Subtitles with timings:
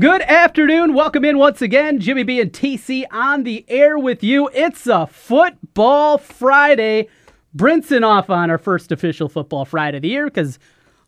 [0.00, 0.94] Good afternoon.
[0.94, 2.00] Welcome in once again.
[2.00, 4.48] Jimmy B and TC on the air with you.
[4.54, 7.08] It's a football Friday.
[7.54, 10.58] Brinson off on our first official football Friday of the year because,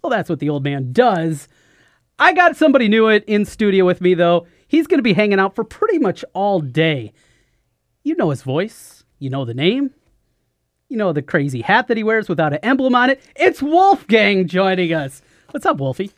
[0.03, 1.49] well, that's what the old man does.
[2.19, 4.47] I got somebody new in studio with me, though.
[4.69, 7.15] He's going to be hanging out for pretty much all day.
[8.03, 9.95] You know his voice, you know the name,
[10.91, 13.23] you know the crazy hat that he wears without an emblem on it.
[13.37, 15.23] It's Wolfgang joining us.
[15.51, 16.11] What's up, Wolfie?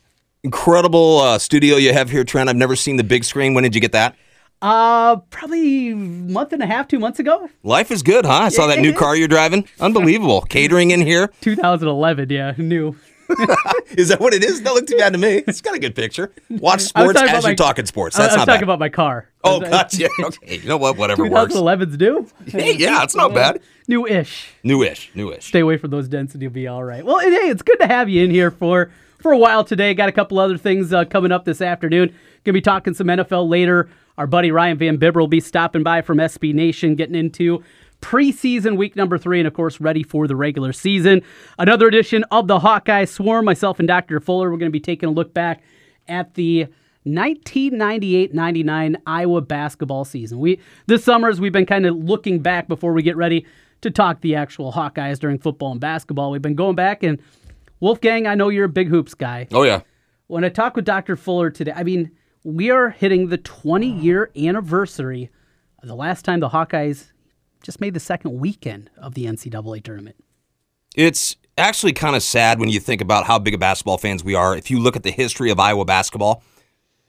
[0.45, 2.51] Incredible uh, studio you have here, Trent.
[2.51, 3.55] I've never seen the big screen.
[3.55, 4.15] When did you get that?
[4.61, 7.49] Uh, probably month and a half, two months ago.
[7.63, 8.33] Life is good, huh?
[8.33, 9.67] I saw that new car you're driving.
[9.81, 10.43] Unbelievable.
[10.51, 11.33] Catering in here.
[11.41, 12.95] 2011, yeah, new.
[13.97, 14.61] is that what it is?
[14.61, 15.43] That looked too bad to me.
[15.47, 16.31] It's got a good picture.
[16.51, 18.19] Watch sports as my, you're talking sports.
[18.19, 18.65] That's I was not talking bad.
[18.65, 19.31] about my car.
[19.45, 20.11] Oh, gotcha.
[20.21, 20.99] Okay, you know what?
[20.99, 21.55] Whatever works.
[21.55, 22.29] 2011's new.
[22.47, 23.63] Hey, yeah, it's not bad.
[23.89, 24.51] New-ish.
[24.63, 25.11] New-ish.
[25.15, 25.47] New-ish.
[25.47, 27.03] Stay away from those dents and you'll be all right.
[27.03, 28.91] Well, hey, it's good to have you in here for
[29.25, 29.95] for a while today.
[29.95, 32.15] Got a couple other things uh, coming up this afternoon.
[32.45, 33.89] Gonna be talking some NFL later.
[34.19, 37.65] Our buddy Ryan Van Bibber will be stopping by from SB Nation, getting into
[38.03, 41.23] preseason week number three, and of course, ready for the regular season.
[41.59, 43.47] Another edition of the Hawkeye Swarm.
[43.47, 44.21] Myself and Dr.
[44.21, 45.63] Fuller, we're going to be taking a look back
[46.07, 46.67] at the
[47.07, 50.39] 1998-99 Iowa basketball season.
[50.39, 53.47] We this summer, as we've been kind of looking back before we get ready
[53.81, 57.19] to talk the actual Hawkeyes during football and basketball, we've been going back and
[57.85, 59.47] Wolfgang, I know you're a big hoops guy.
[59.53, 59.83] Oh yeah.
[60.27, 61.17] When I talked with Dr.
[61.17, 65.29] Fuller today, I mean, we are hitting the 20 year anniversary
[65.83, 67.13] of the last time the Hawkeyes
[67.63, 70.17] just made the second weekend of the NCAA tournament.
[70.97, 74.35] It's actually kind of sad when you think about how big of basketball fans we
[74.35, 74.57] are.
[74.57, 76.43] If you look at the history of Iowa basketball,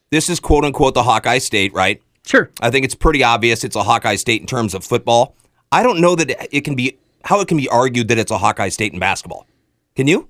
[0.10, 2.02] this is quote unquote the Hawkeye State, right?
[2.26, 2.52] Sure.
[2.60, 5.38] I think it's pretty obvious it's a Hawkeye State in terms of football.
[5.72, 8.40] I don't know that it can be how it can be argued that it's a
[8.40, 9.48] Hawkeye State in basketball.
[9.96, 10.28] Can you?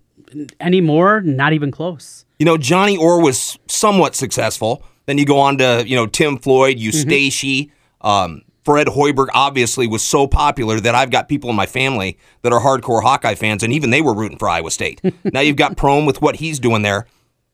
[0.60, 2.26] Anymore, not even close.
[2.40, 4.84] You know, Johnny Orr was somewhat successful.
[5.06, 8.08] Then you go on to, you know, Tim Floyd, Eustace, mm-hmm.
[8.08, 12.52] um, Fred Hoiberg obviously was so popular that I've got people in my family that
[12.52, 15.00] are hardcore Hawkeye fans, and even they were rooting for Iowa State.
[15.24, 17.06] now you've got Prohm with what he's doing there.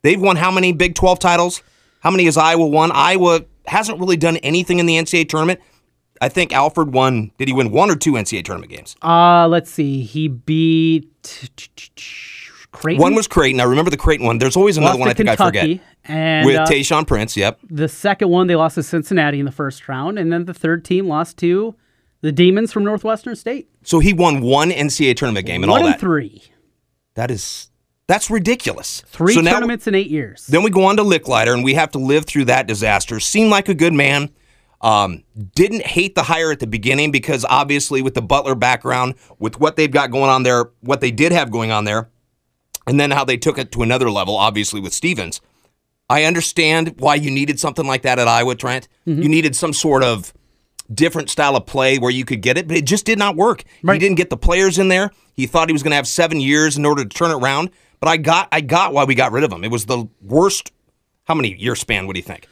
[0.04, 1.62] They've won how many Big 12 titles?
[2.00, 2.92] How many has Iowa won?
[2.94, 5.60] Iowa hasn't really done anything in the NCAA tournament.
[6.22, 7.32] I think Alfred won.
[7.38, 8.96] Did he win one or two NCAA tournament games?
[9.02, 10.04] Uh, let's see.
[10.04, 11.10] He beat
[12.82, 13.02] Creighton.
[13.02, 13.60] One was Creighton.
[13.62, 14.38] I remember the Creighton one.
[14.40, 15.88] There's always another one I think Kentucky, I forget.
[16.06, 17.60] And With uh, Tayshaun Prince, yep.
[17.70, 20.84] the second one they lost to Cincinnati in the first round, and then the third
[20.84, 21.76] team lost to
[22.22, 23.70] the Demons from Northwestern State.
[23.84, 26.00] So he won one NCAA tournament game and One all that.
[26.00, 26.44] three,
[27.16, 27.70] That is
[28.08, 29.04] that's ridiculous.
[29.08, 30.48] three so now- tournaments in eight years.
[30.48, 33.20] Then we go on to Lickliter, and we have to live through that disaster.
[33.20, 34.30] Seemed like a good man.
[34.82, 35.24] Um,
[35.56, 39.76] didn't hate the hire at the beginning because obviously with the Butler background, with what
[39.76, 42.10] they've got going on there, what they did have going on there,
[42.88, 45.42] and then how they took it to another level, obviously with Stevens.
[46.10, 48.88] I understand why you needed something like that at Iowa, Trent.
[49.08, 49.22] Mm-hmm.
[49.22, 50.34] You needed some sort of
[50.94, 53.64] different style of play where you could get it, but it just did not work.
[53.82, 55.12] He didn't get the players in there.
[55.34, 57.70] He thought he was going to have seven years in order to turn it around.
[58.02, 59.64] But I got, I got why we got rid of him.
[59.64, 60.72] It was the worst.
[61.26, 62.48] How many year span would you think?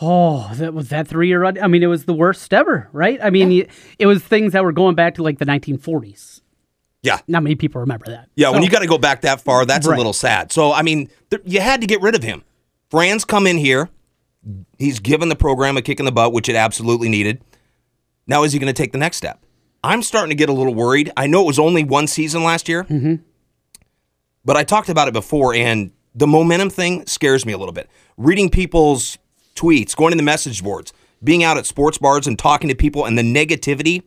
[0.00, 1.56] Oh, that was that three year run.
[1.62, 3.18] I mean, it was the worst ever, right?
[3.22, 6.41] I mean, it, it was things that were going back to like the 1940s.
[7.02, 8.28] Yeah, Not many people remember that.
[8.36, 8.50] yeah.
[8.50, 9.94] when you got to go back that far, that's Right.
[9.94, 10.52] a little sad.
[10.52, 12.44] So I mean, th- you had to get rid of him.
[12.90, 13.88] Fran's come in here.
[14.78, 17.42] He's given the program a kick in the butt, which it absolutely needed.
[18.26, 19.44] Now is he going to take the next step?
[19.82, 21.10] I'm starting to get a little worried.
[21.16, 23.16] I know it was only one season last year, mm-hmm.
[24.44, 27.88] but I talked about it before, and the momentum thing scares me a little bit.
[28.16, 29.18] Reading people's
[29.56, 30.92] tweets, going to the message boards,
[31.24, 34.02] being out at sports bars and talking to people, and the negativity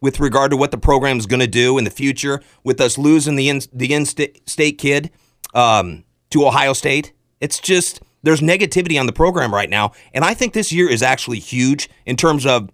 [0.00, 2.98] with regard to what the program is going to do in the future, with us
[2.98, 5.10] losing the in, the in-state kid
[5.54, 7.12] um, to Ohio State.
[7.40, 11.02] It's just there's negativity on the program right now, and I think this year is
[11.02, 12.70] actually huge in terms of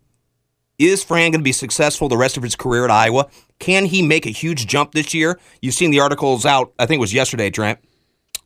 [0.78, 3.28] is Fran going to be successful the rest of his career at Iowa?
[3.60, 5.38] Can he make a huge jump this year?
[5.62, 7.78] You've seen the articles out, I think it was yesterday, Trent,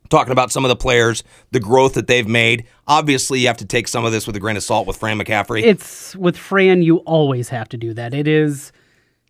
[0.09, 2.67] talking about some of the players, the growth that they've made.
[2.87, 5.19] Obviously, you have to take some of this with a grain of salt with Fran
[5.19, 5.63] McCaffery.
[5.63, 8.15] It's with Fran, you always have to do that.
[8.15, 8.73] It is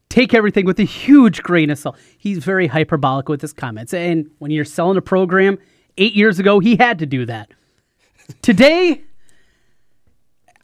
[0.09, 1.97] take everything with a huge grain of salt.
[2.17, 3.93] He's very hyperbolic with his comments.
[3.93, 5.59] And when you're selling a program,
[5.99, 7.51] eight years ago, he had to do that.
[8.43, 9.03] Today,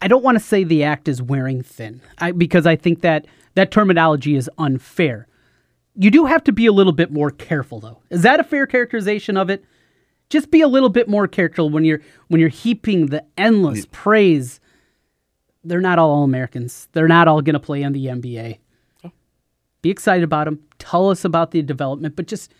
[0.00, 3.26] I don't want to say the act is wearing thin I, because I think that
[3.54, 5.28] that terminology is unfair.
[5.96, 8.00] You do have to be a little bit more careful, though.
[8.10, 9.64] Is that a fair characterization of it?
[10.30, 14.60] Just be a little bit more careful when you're when you're heaping the endless praise.
[15.62, 16.88] They're not all Americans.
[16.92, 18.58] They're not all going to play in the NBA.
[19.82, 20.60] Be excited about them.
[20.78, 22.52] Tell us about the development, but just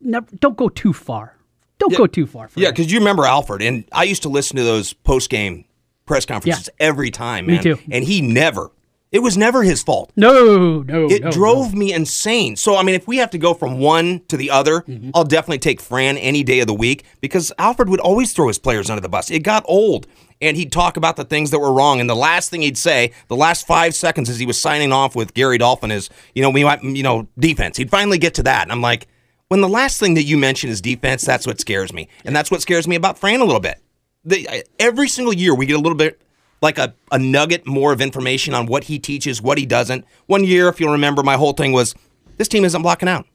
[0.00, 1.36] never, don't go too far.
[1.78, 2.48] Don't go too far.
[2.54, 5.66] Yeah, because you remember Alfred, and I used to listen to those post game
[6.06, 7.78] press conferences every time, Me too.
[7.90, 8.70] And he never,
[9.12, 10.10] it was never his fault.
[10.16, 12.56] no, no, It no, drove me insane.
[12.56, 15.10] So, I mean, if we have to go from one to the other, Mm-hmm.
[15.14, 18.58] I'll definitely take Fran any day of the week because Alfred would always throw his
[18.58, 19.30] players under the bus.
[19.30, 20.06] It got old.
[20.40, 22.00] And he'd talk about the things that were wrong.
[22.00, 25.14] And the last thing he'd say, the last five seconds as he was signing off
[25.14, 27.76] with Gary Dolphin is, you know, we might, you know, defense.
[27.76, 28.62] He'd finally get to that.
[28.62, 29.06] And I'm like,
[29.48, 32.08] when the last thing that you mention is defense, that's what scares me.
[32.24, 33.78] And that's what scares me about Fran a little bit.
[34.24, 36.20] The, every single year we get a little bit
[36.62, 40.06] like a, a nugget more of information on what he teaches, what he doesn't.
[40.26, 41.94] One year, if you'll remember, my whole thing was
[42.38, 43.26] this team isn't blocking out.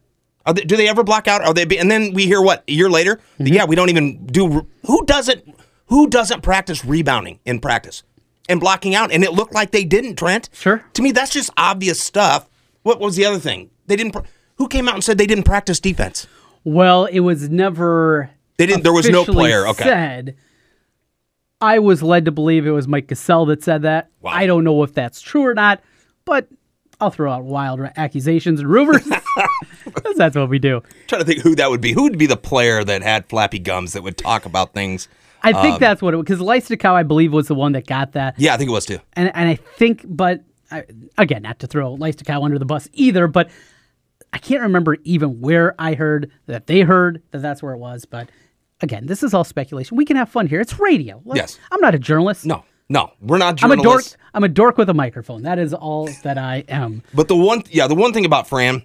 [0.45, 1.41] Are they, do they ever block out?
[1.41, 1.65] Are they?
[1.65, 3.18] Be, and then we hear what a year later?
[3.38, 3.47] Mm-hmm.
[3.47, 4.65] Yeah, we don't even do.
[4.85, 5.44] Who doesn't?
[5.88, 8.03] Who doesn't practice rebounding in practice
[8.47, 9.12] and blocking out?
[9.12, 10.15] And it looked like they didn't.
[10.15, 10.50] Trent.
[10.53, 10.83] Sure.
[10.94, 12.50] To me, that's just obvious stuff.
[12.83, 13.69] What was the other thing?
[13.88, 14.15] They didn't.
[14.56, 16.27] Who came out and said they didn't practice defense?
[16.63, 18.29] Well, it was never.
[18.56, 18.83] They didn't.
[18.83, 19.68] There was no player.
[19.68, 19.83] Okay.
[19.83, 20.38] Said.
[21.62, 24.09] I was led to believe it was Mike Gesell that said that.
[24.21, 24.31] Wow.
[24.31, 25.81] I don't know if that's true or not,
[26.25, 26.48] but
[27.00, 29.04] I'll throw out wild accusations and rumors.
[30.15, 30.77] that's what we do.
[30.77, 31.94] I'm trying to think who that would be.
[31.94, 35.07] Who would be the player that had flappy gums that would talk about things?
[35.44, 37.86] I think Um, that's what it was because Lysticow, I believe, was the one that
[37.86, 38.36] got that.
[38.38, 39.00] Yeah, I think it was too.
[39.13, 40.86] And and I think, but I,
[41.18, 43.50] again, not to throw Lysticow under the bus either, but
[44.33, 48.06] I can't remember even where I heard that they heard that that's where it was.
[48.06, 48.30] But
[48.81, 49.97] again, this is all speculation.
[49.97, 50.59] We can have fun here.
[50.62, 51.21] It's radio.
[51.25, 51.59] Let's- Yes.
[51.71, 52.45] I'm not a journalist.
[52.45, 53.85] No, no, we're not journalists.
[53.85, 54.03] I'm a dork.
[54.33, 55.44] I'm a dork with a microphone.
[55.44, 57.01] That is all that I am.
[57.13, 58.83] But the one, yeah, the one thing about Fran,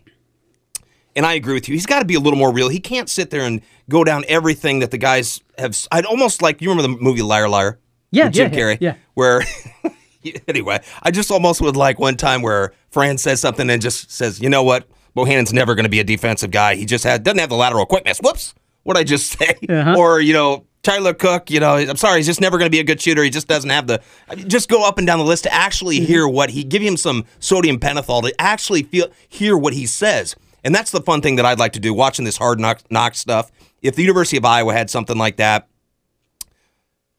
[1.15, 2.69] and I agree with you, he's got to be a little more real.
[2.69, 5.77] He can't sit there and go down everything that the guys have.
[5.93, 7.79] I'd almost like you remember the movie Liar Liar?
[8.11, 8.79] Yeah, with Jim yeah, Carrey.
[8.81, 8.95] yeah.
[9.15, 9.43] Where
[10.49, 14.41] anyway, I just almost would like one time where Fran says something and just says,
[14.41, 16.75] you know what, Bohannon's never going to be a defensive guy.
[16.77, 18.19] He just had doesn't have the lateral quickness.
[18.19, 19.55] Whoops, what I just say?
[19.69, 19.97] Uh-huh.
[19.99, 20.67] Or you know.
[20.85, 23.23] Tyler Cook, you know, I'm sorry, he's just never going to be a good shooter.
[23.23, 24.03] He just doesn't have the.
[24.49, 26.07] Just go up and down the list to actually Mm-hmm.
[26.07, 30.35] hear what he give him some sodium pentothal to actually feel hear what he says,
[30.65, 33.15] and that's the fun thing that I'd like to do watching this hard knock, knock
[33.15, 33.53] stuff.
[33.81, 35.69] If the University of Iowa had something like that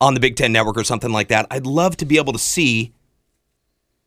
[0.01, 2.39] on the Big Ten Network or something like that, I'd love to be able to
[2.39, 2.91] see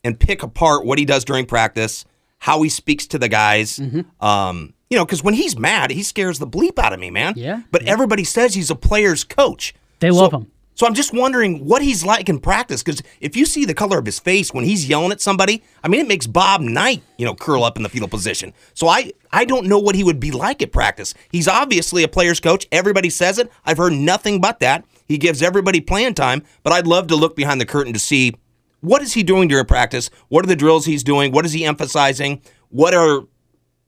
[0.05, 2.05] and pick apart what he does during practice,
[2.37, 3.79] how he speaks to the guys.
[3.79, 4.23] Mm-hmm.
[4.25, 7.35] Um, you know, because when he's mad, he scares the bleep out of me, man.
[7.37, 9.75] Yeah, But everybody says he's a player's coach.
[10.01, 10.47] They So- love him.
[10.79, 13.99] So I'm just wondering what he's like in practice because if you see the color
[13.99, 17.25] of his face when he's yelling at somebody, I mean, it makes Bob Knight, you
[17.25, 18.53] know, curl up in the fetal position.
[18.75, 21.15] So I, I don't know what he would be like at practice.
[21.33, 22.67] He's obviously a player's coach.
[22.71, 23.51] Everybody says it.
[23.65, 24.85] I've heard nothing but that.
[25.09, 28.35] He gives everybody playing time, but I'd love to look behind the curtain to see
[28.83, 30.11] what is he doing during practice?
[30.29, 31.33] What are the drills he's doing?
[31.33, 32.43] What is he emphasizing?
[32.69, 33.23] What are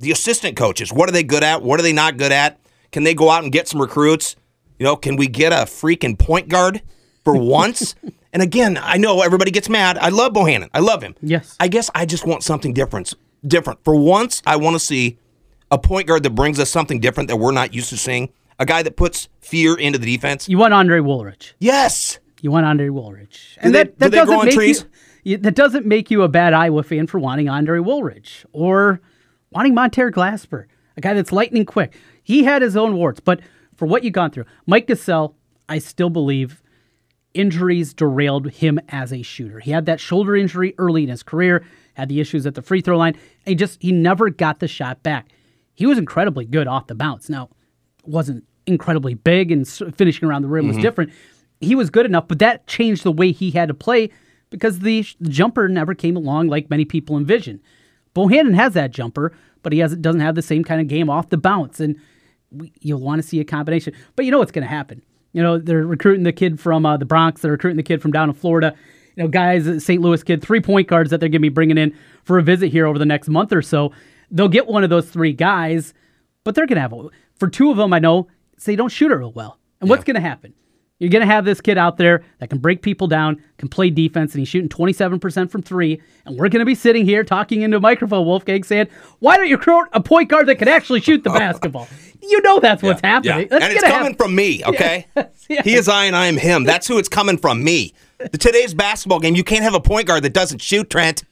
[0.00, 0.92] the assistant coaches?
[0.92, 1.62] What are they good at?
[1.62, 2.58] What are they not good at?
[2.92, 4.36] Can they go out and get some recruits?
[4.78, 6.82] You know, can we get a freaking point guard
[7.24, 7.94] for once?
[8.32, 9.98] and again, I know everybody gets mad.
[9.98, 10.68] I love Bohannon.
[10.72, 11.16] I love him.
[11.20, 11.56] Yes.
[11.58, 13.12] I guess I just want something different.
[13.46, 13.82] Different.
[13.84, 15.18] For once, I want to see
[15.70, 18.30] a point guard that brings us something different that we're not used to seeing.
[18.60, 20.48] A guy that puts fear into the defense.
[20.48, 21.54] You want Andre Woolridge.
[21.58, 22.18] Yes.
[22.40, 22.88] You want Andre.
[22.88, 23.26] Do
[23.62, 24.84] they- do they grow on make trees?
[25.24, 29.00] You, that doesn't make you a bad Iowa fan for wanting Andre Woolridge or
[29.50, 30.66] wanting Mon'ter Glasper,
[30.96, 31.94] a guy that's lightning quick.
[32.22, 33.40] He had his own warts, but
[33.74, 35.34] for what you've gone through, Mike Gesell,
[35.68, 36.62] I still believe
[37.34, 39.60] injuries derailed him as a shooter.
[39.60, 42.80] He had that shoulder injury early in his career, had the issues at the free
[42.80, 45.28] throw line, and he just he never got the shot back.
[45.74, 47.28] He was incredibly good off the bounce.
[47.28, 47.50] Now,
[48.04, 50.82] wasn't incredibly big and finishing around the rim was mm-hmm.
[50.82, 51.12] different.
[51.60, 54.10] He was good enough, but that changed the way he had to play
[54.50, 57.60] because the, sh- the jumper never came along like many people envisioned.
[58.18, 59.32] Bohannon has that jumper,
[59.62, 61.96] but he has doesn't have the same kind of game off the bounce, and
[62.50, 63.94] we, you'll want to see a combination.
[64.16, 65.04] But you know what's going to happen?
[65.32, 68.10] You know they're recruiting the kid from uh, the Bronx, they're recruiting the kid from
[68.10, 68.74] down in Florida.
[69.14, 70.02] You know, guys, uh, St.
[70.02, 72.72] Louis kid, three point guards that they're going to be bringing in for a visit
[72.72, 73.92] here over the next month or so.
[74.32, 75.94] They'll get one of those three guys,
[76.42, 76.94] but they're going to have
[77.36, 77.92] for two of them.
[77.92, 80.54] I know say they don't shoot it real well, and what's going to happen?
[80.98, 83.88] You're going to have this kid out there that can break people down, can play
[83.88, 86.02] defense, and he's shooting 27% from three.
[86.26, 88.88] And we're going to be sitting here talking into a microphone, Wolfgang, saying,
[89.20, 91.86] Why don't you recruit a point guard that can actually shoot the basketball?
[92.20, 93.42] You know that's what's happening.
[93.42, 93.46] Yeah.
[93.48, 94.14] That's and it's coming happen.
[94.16, 95.06] from me, okay?
[95.50, 95.64] Yes.
[95.64, 96.64] He is I and I am him.
[96.64, 97.94] That's who it's coming from me.
[98.18, 101.24] The today's basketball game, you can't have a point guard that doesn't shoot, Trent.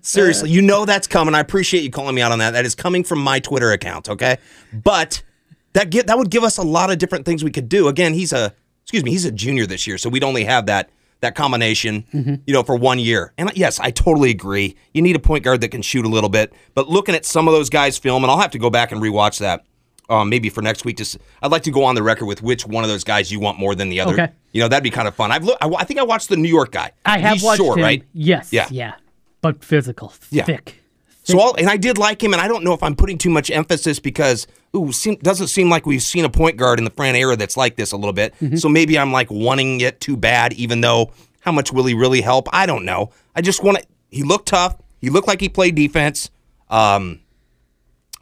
[0.00, 1.32] Seriously, you know that's coming.
[1.32, 2.50] I appreciate you calling me out on that.
[2.52, 4.38] That is coming from my Twitter account, okay?
[4.72, 5.22] But
[5.74, 7.86] that get that would give us a lot of different things we could do.
[7.86, 8.52] Again, he's a
[8.86, 10.90] excuse me, he's a junior this year, so we'd only have that
[11.20, 12.34] that combination, Mm-hmm.
[12.46, 13.32] you know, for one year.
[13.38, 14.76] And yes, I totally agree.
[14.94, 16.52] You need a point guard that can shoot a little bit.
[16.74, 19.00] But looking at some of those guys' film, and I'll have to go back and
[19.00, 19.64] rewatch that
[20.10, 20.98] um, maybe for next week.
[20.98, 23.40] Just I'd like to go on the record with which one of those guys you
[23.40, 24.12] want more than the other.
[24.12, 24.28] Okay.
[24.52, 25.32] You know, that'd be kind of fun.
[25.32, 26.92] I've look, I, I think I watched the New York guy.
[27.04, 27.84] I have He's watched short, him.
[27.84, 28.04] right?
[28.12, 28.52] Yes.
[28.52, 28.68] Yeah.
[28.70, 28.94] Yeah.
[29.40, 30.44] But physical, Yeah.
[30.44, 30.82] thick.
[31.24, 33.30] So, I'll, and I did like him, and I don't know if I'm putting too
[33.30, 36.90] much emphasis because ooh, seem, doesn't seem like we've seen a point guard in the
[36.90, 38.34] Fran era that's like this a little bit.
[38.40, 38.56] Mm-hmm.
[38.56, 42.20] So maybe I'm like wanting it too bad, even though how much will he really
[42.20, 42.48] help?
[42.52, 43.10] I don't know.
[43.34, 43.86] I just want to.
[44.10, 44.76] He looked tough.
[45.00, 46.30] He looked like he played defense.
[46.68, 47.20] Um,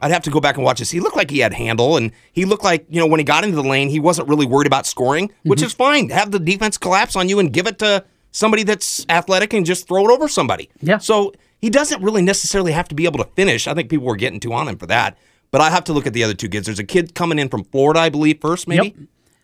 [0.01, 0.91] I'd have to go back and watch this.
[0.91, 3.43] He looked like he had handle, and he looked like you know when he got
[3.43, 5.65] into the lane, he wasn't really worried about scoring, which Mm-hmm.
[5.67, 6.09] is fine.
[6.09, 9.87] Have the defense collapse on you and give it to somebody that's athletic and just
[9.87, 10.69] throw it over somebody.
[10.81, 10.97] Yeah.
[10.97, 13.65] So he doesn't really necessarily have to be able to finish.
[13.67, 15.17] I think people were getting too on him for that.
[15.55, 16.65] But I have to look at the other two kids.
[16.65, 18.93] There's a kid coming in from Florida, I believe, first maybe.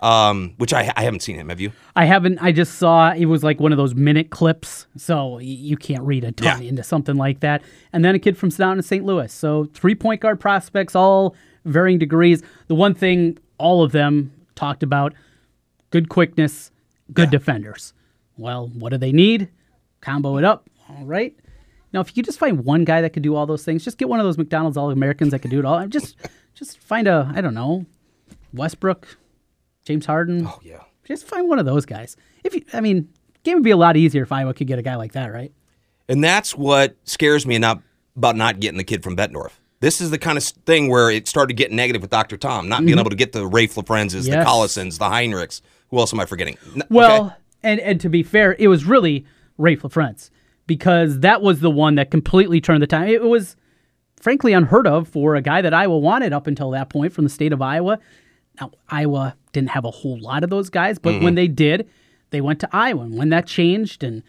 [0.02, 1.48] Um, which I I haven't seen him.
[1.48, 1.72] Have you?
[1.96, 2.40] I haven't.
[2.40, 6.26] I just saw it was like one of those minute clips, so you can't read
[6.26, 6.68] a ton Yeah.
[6.68, 7.62] into something like that.
[7.94, 9.06] And then a kid from down in St.
[9.06, 9.32] Louis.
[9.32, 12.44] So three point guard prospects, all varying degrees.
[12.68, 15.14] The one thing all of them talked about:
[15.92, 16.72] good quickness,
[17.14, 17.94] good defenders.
[18.36, 19.48] Well, what do they need?
[20.02, 20.70] Combo it up.
[20.90, 21.34] All right.
[21.94, 23.98] Now, if you could just find one guy that could do all those things, just
[23.98, 25.86] get one of those McDonald's All Americans that could do it all.
[25.88, 26.16] Just,
[26.54, 27.86] just find a I don't know,
[28.54, 29.18] Westbrook,
[29.86, 30.48] James Harden.
[30.48, 30.84] Oh yeah.
[31.06, 32.16] Just find one of those guys.
[32.44, 33.10] If you, I mean,
[33.44, 35.52] game would be a lot easier if Iowa could get a guy like that, right?
[36.08, 37.82] And that's what scares me not,
[38.16, 39.52] about not getting the kid from Bettendorf.
[39.80, 42.38] This is the kind of thing where it started getting negative with Dr.
[42.38, 43.00] Tom, not being mm-hmm.
[43.00, 44.26] able to get the Ray Yes.
[44.26, 45.62] the Collisons, the Hinrichs.
[45.90, 46.58] Who else am I forgetting?
[46.90, 47.36] Well, okay.
[47.64, 49.26] and and to be fair, it was really
[49.58, 49.76] Ray
[50.68, 53.08] because that was the one that completely turned the time.
[53.08, 53.56] It was
[54.22, 57.30] frankly unheard of for a guy that Iowa wanted up until that point from the
[57.30, 58.00] state of Iowa.
[58.60, 61.36] Now, Iowa didn't have a whole lot of those guys, but when mm-hmm.
[61.36, 61.90] they did,
[62.30, 63.04] they went to Iowa.
[63.04, 64.24] And when that changed, and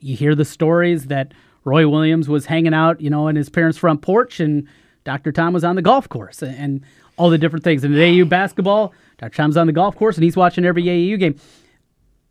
[0.00, 1.32] you hear the stories that
[1.64, 4.66] Roy Williams was hanging out, you know, in his parents' front porch, and
[5.04, 5.32] Dr.
[5.32, 6.84] Tom was on the golf course, and, and
[7.16, 7.84] all the different things.
[7.84, 9.36] And the AAU basketball, Dr.
[9.36, 11.38] Tom's on the golf course, and he's watching every AAU game.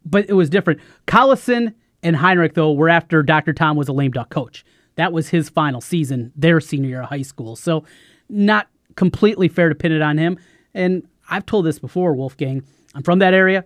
[0.06, 0.80] But it was different.
[1.08, 3.54] Collison and Hinrich, though, were after Dr.
[3.54, 4.66] Tom was a lame duck coach.
[4.96, 7.56] That was his final season, their senior year of high school.
[7.56, 7.84] So,
[8.28, 10.38] not completely fair to pin it on him.
[10.74, 12.64] And I've told this before, Wolfgang.
[12.96, 13.66] I'm from that area.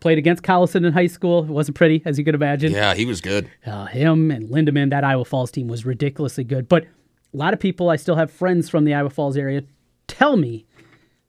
[0.00, 1.44] Played against Collison in high school.
[1.44, 2.72] It wasn't pretty, as you could imagine.
[2.72, 3.50] Yeah, he was good.
[3.64, 6.68] Uh, him and Lindemann, that Iowa Falls team was ridiculously good.
[6.68, 9.62] But a lot of people, I still have friends from the Iowa Falls area,
[10.06, 10.66] tell me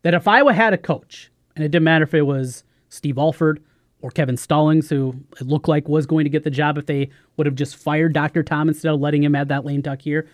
[0.01, 3.63] that if Iowa had a coach, and it didn't matter if it was Steve Alford
[4.01, 7.10] or Kevin Stallings, who it looked like was going to get the job if they
[7.36, 8.44] would have just fired Dr.
[8.44, 10.27] Tom instead of letting him have that lame duck year,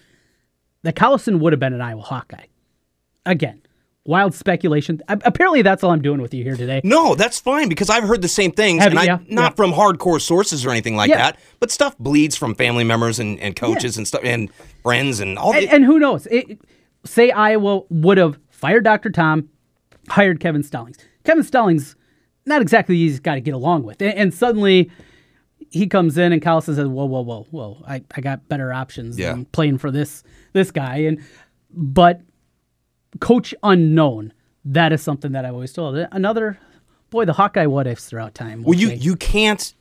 [0.84, 2.46] that Collison would have been an Iowa Hawkeye.
[3.26, 3.62] Again,
[4.04, 5.02] wild speculation.
[5.08, 6.82] Apparently, that's all I'm doing with you here today.
[6.84, 9.00] No, that's fine because I've heard the same things, Have and?
[9.00, 9.56] I, Yeah, not yeah.
[9.56, 11.18] from hardcore sources or anything like Yeah.
[11.20, 14.50] that, but stuff bleeds from family members and, and coaches and stuff and
[14.82, 15.54] friends and all.
[15.54, 16.26] and, and who knows?
[16.28, 16.60] It,
[17.06, 19.10] say Iowa would have fired Dr.
[19.10, 19.48] Tom,
[20.10, 20.98] hired Kevin Stallings.
[21.24, 21.96] Kevin Stallings,
[22.46, 24.02] not exactly he's got to get along with.
[24.02, 24.92] And, and suddenly
[25.70, 27.84] he comes in and Collison says, "Whoa, whoa, whoa, whoa!
[27.88, 29.32] I, I got better options Yeah.
[29.32, 30.24] than playing for this
[30.54, 31.20] this guy." And
[31.72, 32.22] but
[33.20, 34.34] coach unknown,
[34.66, 35.96] that is something that I've always told.
[36.12, 36.60] Another
[37.10, 38.64] boy, the Hawkeye what ifs throughout time.
[38.64, 39.74] well, you you can't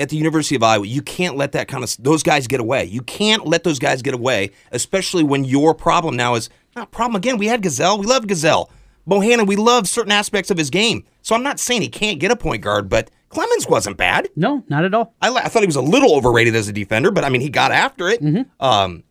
[0.00, 0.86] at the University of Iowa.
[0.86, 2.84] You can't let that kind of those guys get away.
[2.84, 7.14] You can't let those guys get away, especially when your problem now is not problem
[7.16, 7.38] again.
[7.38, 8.00] We had Gesell.
[8.00, 8.68] We love Gesell.
[9.08, 11.04] Bohannon, we love certain aspects of his game.
[11.22, 14.28] So I'm not saying he can't get a point guard, but Clemmons wasn't bad.
[14.36, 15.14] no, not at all.
[15.20, 17.48] I, I thought he was a little overrated as a defender, but I mean, he
[17.50, 18.22] got after it.
[18.22, 18.64] Mm-hmm.
[18.64, 19.02] Um,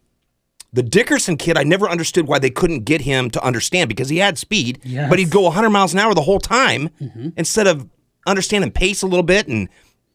[0.71, 4.17] the Dickerson kid, I never understood why they couldn't get him to understand because he
[4.17, 5.01] had speed, Yes.
[5.01, 5.09] Mm-hmm.
[5.09, 6.89] but he'd go 100 miles an hour the whole time
[7.35, 7.88] instead of
[8.25, 9.67] understanding pace a little bit and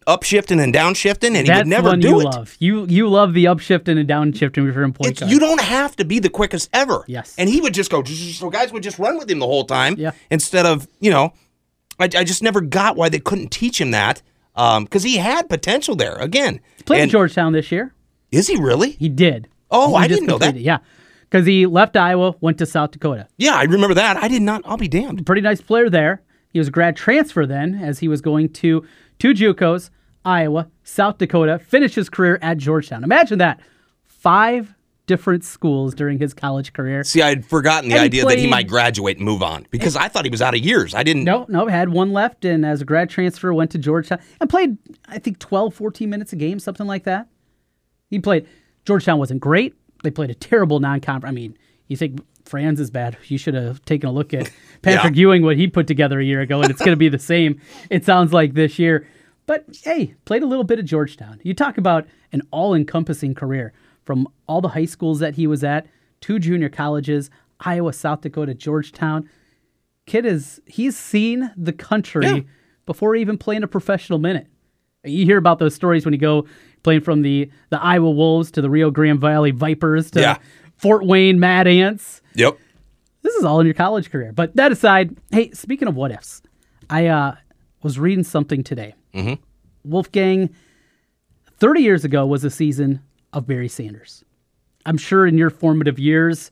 [0.09, 2.25] upshifting and downshifting, and he would never do you it.
[2.25, 2.57] love.
[2.59, 6.19] You you love the upshifting and downshifting for point It's, you don't have to be
[6.19, 7.05] the quickest ever.
[7.07, 7.35] Yes.
[7.39, 9.95] And he would just go, so guys would just run with him the whole time
[9.99, 10.13] Yeah.
[10.31, 11.35] instead of, you know,
[12.01, 14.23] I, I just never got why they couldn't teach him that
[14.57, 16.15] um, because he had potential there.
[16.17, 17.93] Again, Played and Georgetown this year.
[18.33, 18.93] is he really?
[18.93, 19.49] He did.
[19.71, 20.57] Oh, He I didn't know that.
[20.57, 20.79] Yeah,
[21.29, 23.29] because he left Iowa, went to South Dakota.
[23.37, 24.17] Yeah, I remember that.
[24.17, 24.63] I did not.
[24.65, 25.27] I'll be damned.
[25.27, 26.23] Pretty nice player there.
[26.51, 28.87] He was a grad transfer then, as he was going to
[29.19, 29.91] two JUCOs,
[30.25, 31.59] Iowa, South Dakota.
[31.59, 33.05] Finished his career at Georgetown.
[33.05, 33.61] Imagine that,
[34.05, 34.75] five
[35.09, 37.03] different schools during his college career.
[37.03, 39.67] See, I had forgotten the And he idea that he might graduate and move on
[39.71, 40.95] because I thought he was out of years.
[40.95, 41.25] I didn't.
[41.25, 44.77] No, no, had one left, and as a grad transfer, went to Georgetown and played,
[45.09, 47.27] I think, 12, 14 minutes a game, something like that.
[48.11, 48.47] He played.
[48.85, 49.75] Georgetown wasn't great.
[50.05, 51.31] They played a terrible non-conference.
[51.31, 51.59] I mean,
[51.89, 53.17] you think Fran's is bad?
[53.25, 54.51] You should have taken a look at
[54.83, 57.19] Patrick Ewing, what he put together a year ago, and it's going to be the
[57.19, 57.61] same.
[57.91, 59.07] It sounds like this year.
[59.49, 61.41] But hey, played a little bit at Georgetown.
[61.43, 63.73] You talk about an all-encompassing career
[64.05, 65.87] from all the high schools that he was at,
[66.21, 69.29] two junior colleges, Iowa, South Dakota, Georgetown.
[70.07, 72.41] Kid is he's seen the country Yeah.
[72.87, 74.47] before even playing a professional minute.
[75.03, 76.45] You hear about those stories when you go
[76.83, 80.39] playing from the the Iowa Wolves to the Rio Grande Valley Vipers to Yeah.
[80.77, 82.21] Fort Wayne Mad Ants.
[82.35, 82.59] Yep.
[83.23, 84.33] This is all in your college career.
[84.33, 86.43] But that aside, hey, speaking of what ifs,
[86.91, 87.35] I uh,
[87.83, 88.95] was reading something today.
[89.15, 89.35] Mm-hmm.
[89.91, 90.51] Wolfgang,
[91.59, 93.01] 30 years ago was a season
[93.33, 94.25] of Barry Sanders.
[94.87, 96.51] I'm sure in your formative years,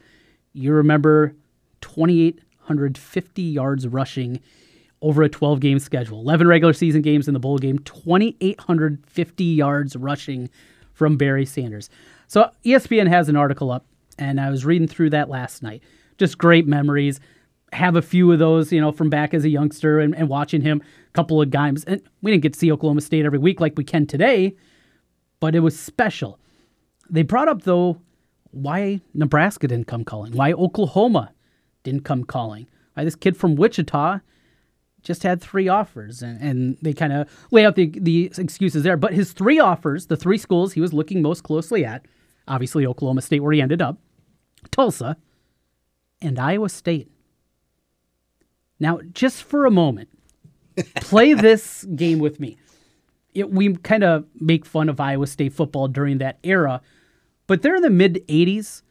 [0.53, 1.35] you remember
[1.81, 4.41] 2,850 yards rushing
[5.03, 9.97] over a 12 game schedule, 11 regular season games in the bowl game, 2,850 yards
[9.97, 10.51] rushing
[10.93, 11.91] from Barry Sanders.
[12.29, 13.85] So ESPN has an article up,
[14.19, 15.83] and I was reading through that last night.
[16.19, 17.21] Just great memories.
[17.73, 20.63] Have a few of those, you know, from back as a youngster and, and watching
[20.63, 20.83] him
[21.17, 21.83] couple of games.
[21.85, 24.55] And we didn't get to see Oklahoma State every week like we can today,
[25.41, 26.39] but it was special.
[27.09, 28.01] They brought up, though,
[28.51, 31.33] why Nebraska didn't come calling, why Oklahoma
[31.83, 34.21] didn't come calling, why this kid from Wichita
[35.03, 38.97] just had three offers, and, and they kind of lay out the, the excuses there.
[38.97, 42.05] But his three offers, the three schools he was looking most closely at,
[42.49, 43.99] obviously Oklahoma State, where he ended up,
[44.71, 45.17] Tulsa,
[46.21, 47.09] and Iowa State.
[48.81, 50.09] Now, just for a moment,
[50.97, 52.57] play this game with me.
[53.35, 56.81] It, we kind of make fun of Iowa State football during that era,
[57.47, 58.83] but they're in the mid 80s.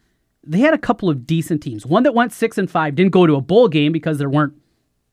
[0.43, 1.85] They had a couple of decent teams.
[1.85, 4.53] One that went six and five didn't go to a bowl game because there weren't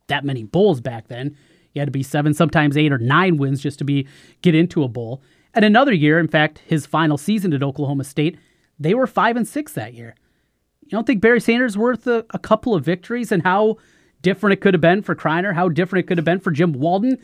[0.09, 1.37] that many bowls back then.
[1.73, 4.07] You had to be seven, sometimes eight or nine wins just to be
[4.43, 5.23] get into a bowl.
[5.55, 8.39] And another year, in fact, his final season at Oklahoma State,
[8.79, 10.15] they were five and six that year.
[10.83, 13.79] You don't think Barry Sanders worth a, a couple of victories and how
[14.23, 16.73] different it could have been for Criner, how different it could have been for Jim
[16.73, 17.19] Walden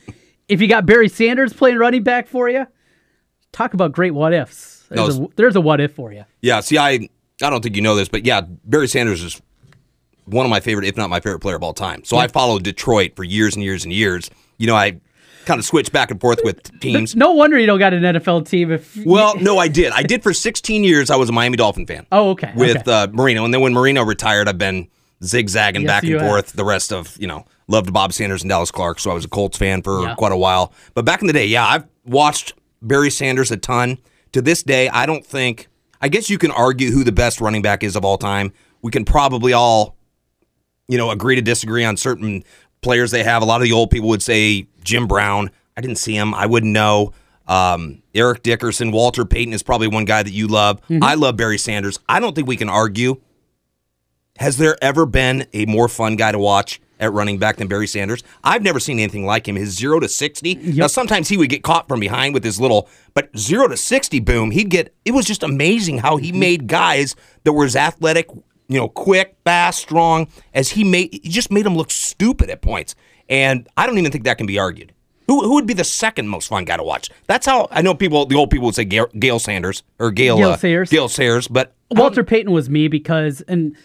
[0.49, 2.67] if you got Barry Sanders playing running back for you?
[3.53, 4.85] Talk about great what ifs.
[4.91, 6.25] There's, No, a, there's a what if for you.
[6.43, 6.61] Yeah.
[6.61, 7.09] See, I
[7.43, 9.41] I don't think you know this, but yeah, Barry Sanders is
[10.25, 12.05] one of my favorite, if not my favorite player of all time.
[12.05, 14.31] So I followed Detroit for years and years and years.
[14.59, 15.01] You know, I
[15.47, 17.17] kind of switched back and forth with teams.
[17.17, 19.93] No wonder you don't got an NFL team if Well, no, I did.
[19.93, 21.11] I did for 16 years.
[21.11, 22.07] I was a Miami Dolphin fan.
[22.13, 22.91] Oh, okay, With okay.
[22.93, 24.89] Uh, Marino, and then when Marino retired, I've been
[25.25, 26.23] zigzagging Yes, back and have.
[26.23, 26.53] forth.
[26.53, 29.29] The rest of you know, loved Bob Sanders and Dallas Clark, so I was a
[29.29, 30.15] Colts fan for Yeah.
[30.15, 30.73] quite a while.
[30.95, 32.53] But back in the day, yeah, I've watched
[32.83, 33.99] Barry Sanders a ton.
[34.33, 35.69] To this day, I don't think.
[36.01, 38.53] I guess you can argue who the best running back is of all time.
[38.83, 39.97] We can probably all
[40.91, 42.43] you know, agree to disagree on certain
[42.81, 43.43] players they have.
[43.43, 45.51] A lot of the old people would say Jim Brown.
[45.77, 46.33] I didn't see him.
[46.35, 47.13] I wouldn't know.
[47.47, 50.81] Um, Eric Dickerson, Walter Payton is probably one guy that you love.
[51.03, 51.99] I love Barry Sanders.
[52.09, 53.21] I don't think we can argue.
[54.39, 57.89] Has there ever been a more fun guy to watch at running back than Barry
[57.89, 58.23] Sanders?
[58.45, 59.57] I've never seen anything like him.
[59.57, 60.55] His zero to sixty.
[60.55, 64.21] Now sometimes he would get caught from behind with his little, but zero to sixty,
[64.21, 64.95] boom, he'd get.
[65.05, 68.31] It was just amazing how he made guys that were as athletic,
[68.69, 71.13] you know, quick, fast, strong as he made.
[71.13, 72.95] He just made them look stupid at points,
[73.29, 74.93] and I don't even think that can be argued.
[75.27, 77.11] Who, who would be the second most fun guy to watch?
[77.27, 78.25] That's how I know people.
[78.25, 80.91] The old people would say Gale, Gale Sanders or Gale Gale uh, Sayers.
[80.91, 83.77] Gale Sayers, but Walter Payton was me because, and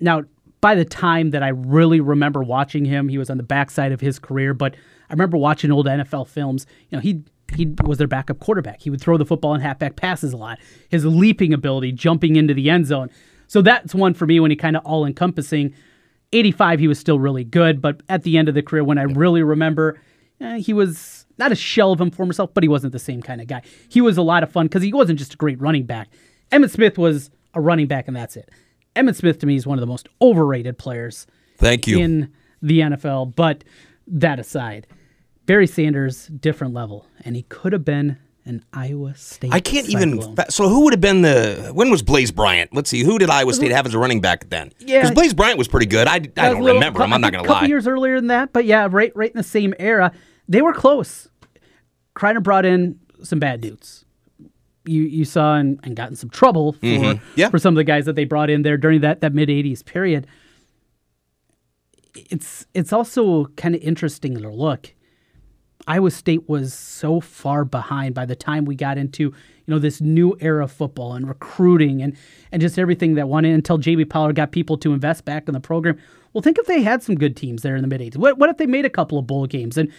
[0.00, 0.22] now
[0.60, 4.00] by the time that I really remember watching him, he was on the backside of
[4.00, 4.54] his career.
[4.54, 4.74] But
[5.10, 6.66] I remember watching old NFL films.
[6.88, 7.22] You know, he
[7.54, 8.80] he was their backup quarterback.
[8.80, 10.58] He would throw the football and halfback passes a lot.
[10.88, 13.10] His leaping ability, jumping into the end zone.
[13.46, 15.74] So that's one for me when he kind of all encompassing.
[16.32, 19.02] 85, he was still really good, but at the end of the career, when I
[19.02, 20.00] really remember,
[20.40, 23.22] eh, he was not a shell of him for himself, but he wasn't the same
[23.22, 23.62] kind of guy.
[23.88, 26.08] He was a lot of fun because he wasn't just a great running back.
[26.50, 28.50] Emmitt Smith was a running back, and that's it.
[28.96, 31.26] Emmitt Smith to me is one of the most overrated players
[31.58, 31.98] thank you.
[31.98, 33.34] in the NFL.
[33.34, 33.64] But
[34.06, 34.86] that aside,
[35.46, 39.54] Barry Sanders, different level, and he could have been an Iowa State.
[39.54, 40.20] I can't even.
[40.36, 41.70] Fa- So who would have been the?
[41.72, 42.74] When was Blaise Bryant?
[42.74, 43.02] Let's see.
[43.02, 44.70] Who did Iowa State have as a running back then?
[44.80, 45.00] Yeah.
[45.00, 46.06] because Blaise Bryant was pretty good.
[46.06, 47.12] I, I don't little- remember him.
[47.14, 47.68] I'm not going A to couple lie.
[47.68, 50.12] years earlier than that, but yeah, right, right in the same era,
[50.48, 51.28] they were close.
[52.14, 54.04] Criner brought in some bad dudes.
[54.86, 57.24] You you saw and, and got in some trouble for Mm-hmm.
[57.36, 57.48] Yeah.
[57.48, 59.84] for some of the guys that they brought in there during that that mid '80s
[59.84, 60.26] period.
[62.14, 64.92] It's it's also kind of interesting to look.
[65.86, 69.34] Iowa State was so far behind by the time we got into you
[69.66, 72.16] know this new era of football and recruiting and
[72.52, 75.54] and just everything that went in until JB Pollard got people to invest back in
[75.54, 75.98] the program.
[76.32, 78.16] Well, think if they had some good teams there in the mid 80s.
[78.16, 79.90] What what if they made a couple of bowl games and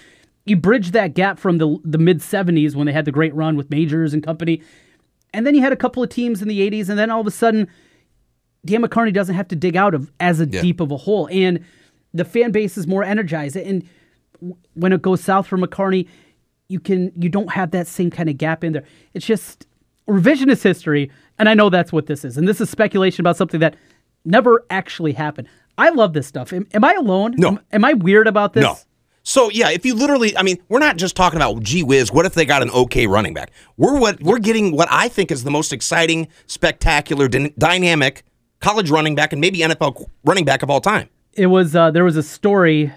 [0.45, 3.57] you bridge that gap from the the mid 70s when they had the great run
[3.57, 4.61] with Majors and company,
[5.33, 7.27] and then you had a couple of teams in the 80s, and then all of
[7.27, 7.67] a sudden
[8.65, 11.63] Dan McCarney doesn't have to dig out of as a deep of a hole, and
[12.13, 13.55] the fan base is more energized.
[13.55, 13.87] And
[14.73, 16.07] when it goes south for McCarney,
[16.67, 18.83] you can you don't have that same kind of gap in there.
[19.13, 19.67] It's just
[20.07, 22.37] revisionist history, and I know that's what this is.
[22.37, 23.75] And this is speculation about something that
[24.25, 25.47] never actually happened.
[25.77, 26.53] I love this stuff.
[26.53, 27.35] Am, am I alone?
[27.37, 27.49] No.
[27.49, 28.63] Am, am I weird about this?
[28.63, 28.77] No.
[29.27, 32.11] So yeah, if you literally, I mean, we're not just talking about gee whiz.
[32.11, 33.51] What if they got an okay running back?
[33.75, 34.71] We're what we're getting.
[34.71, 38.23] What I think is the most exciting, spectacular, dy- dynamic
[38.59, 41.09] college running back and maybe NFL running back of all time.
[41.33, 42.93] It was uh, there was a story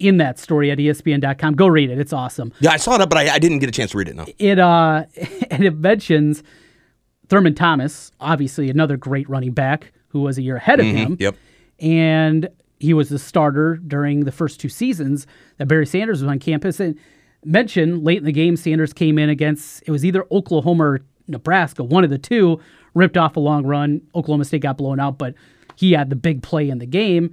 [0.00, 1.54] in that story at ESPN.com.
[1.54, 1.98] Go read it.
[1.98, 2.52] It's awesome.
[2.58, 4.16] Yeah, I saw it, up, but I, I didn't get a chance to read it.
[4.16, 4.26] No.
[4.38, 5.04] It uh
[5.50, 6.42] and it mentions
[7.28, 11.16] Thurman Thomas, obviously another great running back who was a year ahead of him.
[11.20, 11.36] Yep.
[11.78, 12.48] And
[12.82, 15.24] he was the starter during the first two seasons
[15.58, 16.80] that Barry Sanders was on campus.
[16.80, 16.98] And
[17.44, 21.84] mentioned late in the game, Sanders came in against it was either Oklahoma or Nebraska,
[21.84, 22.60] one of the two,
[22.94, 24.00] ripped off a long run.
[24.16, 25.34] Oklahoma State got blown out, but
[25.76, 27.32] he had the big play in the game.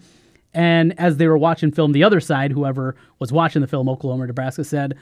[0.54, 4.24] And as they were watching film, the other side, whoever was watching the film, Oklahoma
[4.24, 4.96] or Nebraska, said,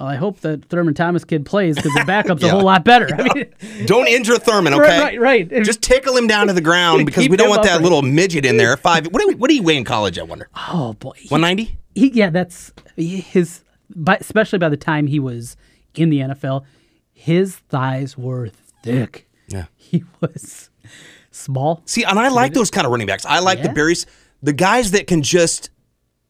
[0.00, 3.06] Well, I hope that Thurman Thomas kid plays because the backup's a whole lot better.
[3.14, 4.98] I mean, Don't injure Thurman, okay?
[4.98, 5.62] Right, right, right.
[5.62, 7.82] Just tickle him down to the ground because we don't want that upright.
[7.82, 8.74] little midget in there.
[8.78, 9.08] Five.
[9.08, 10.18] What do we, what do you weigh in college?
[10.18, 10.48] I wonder.
[10.72, 11.16] oh, boy.
[11.28, 11.76] One ninety.
[11.94, 13.62] he, yeah, that's his.
[13.94, 15.56] But especially by the time he was
[15.94, 16.64] in the NFL,
[17.12, 18.48] his thighs were
[18.82, 19.28] thick.
[19.48, 19.66] Yeah.
[19.76, 20.70] He was
[21.30, 21.82] small.
[21.84, 23.26] See, and I like those kind of running backs.
[23.26, 23.74] I like the Yeah.
[23.74, 24.06] Barry's,
[24.42, 25.68] the guys that can just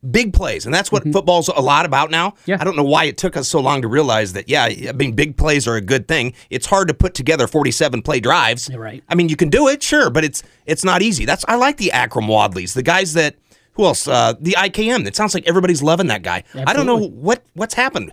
[0.08, 2.30] big plays, and that's what football's a lot about now.
[2.30, 2.50] Mm-hmm.
[2.50, 2.58] Yeah.
[2.60, 4.48] I don't know why it took us so long to realize that.
[4.48, 6.34] Yeah, I mean, big plays are a good thing.
[6.48, 8.68] It's hard to put together forty-seven play drives.
[8.68, 9.02] You're right.
[9.08, 11.24] I mean, you can do it, sure, but it's it's not easy.
[11.24, 13.36] That's I like the Akrum Wadleys, the guys that.
[13.74, 14.08] Who else?
[14.08, 15.06] Uh, the IKM.
[15.06, 16.42] It sounds like everybody's loving that guy.
[16.54, 18.12] I don't know what what's happened.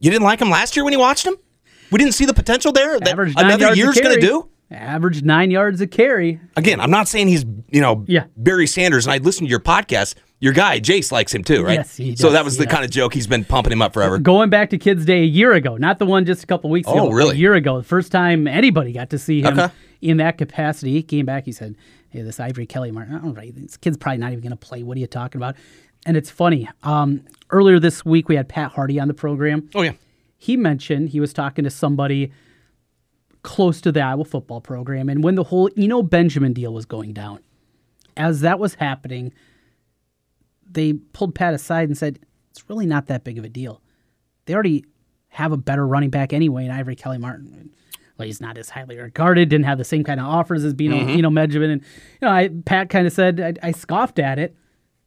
[0.00, 1.34] You didn't like him last year when you watched him.
[1.90, 4.48] We didn't see the potential there that Average another year's going to do.
[4.72, 6.40] Average nine yards a carry.
[6.56, 8.24] Again, I'm not saying he's, you know, Yeah.
[8.36, 10.14] Barry Sanders, and I listened to your podcast.
[10.40, 11.74] Your guy, Jace, likes him too, right?
[11.74, 13.92] Yes, he does, So that was the kind of joke he's been pumping him up
[13.92, 14.18] forever.
[14.18, 16.88] Going back to Kids Day a year ago, not the one just a couple weeks
[16.88, 17.10] Oh, ago.
[17.10, 17.36] really?
[17.36, 19.72] A year ago, the first time anybody got to see him Okay.
[20.00, 20.90] in that capacity.
[20.92, 21.44] He came back.
[21.44, 21.76] He said,
[22.10, 24.82] "Hey, this Ivory Kelly Martin, all right, this kid's probably not even going to play.
[24.82, 25.54] What are you talking about?"
[26.06, 26.68] And it's funny.
[26.82, 29.68] Um, earlier this week, we had Pat Harty on the program.
[29.76, 29.92] Oh, yeah.
[30.38, 32.32] he mentioned he was talking to somebody
[33.42, 37.12] close to the Iowa football program, and when the whole Eno Benjamin deal was going
[37.12, 37.40] down,
[38.16, 39.32] as that was happening,
[40.70, 42.18] they pulled Pat aside and said,
[42.50, 43.82] "It's really not that big of a deal.
[44.46, 44.84] They already
[45.28, 47.70] have a better running back anyway in Ivory Kelly Martin."
[48.18, 49.48] Well, he's not as highly regarded.
[49.48, 51.08] Didn't have the same kind of offers as Bino, mm-hmm.
[51.08, 54.54] Eno Benjamin, and you know, I, Pat kind of said I, I scoffed at it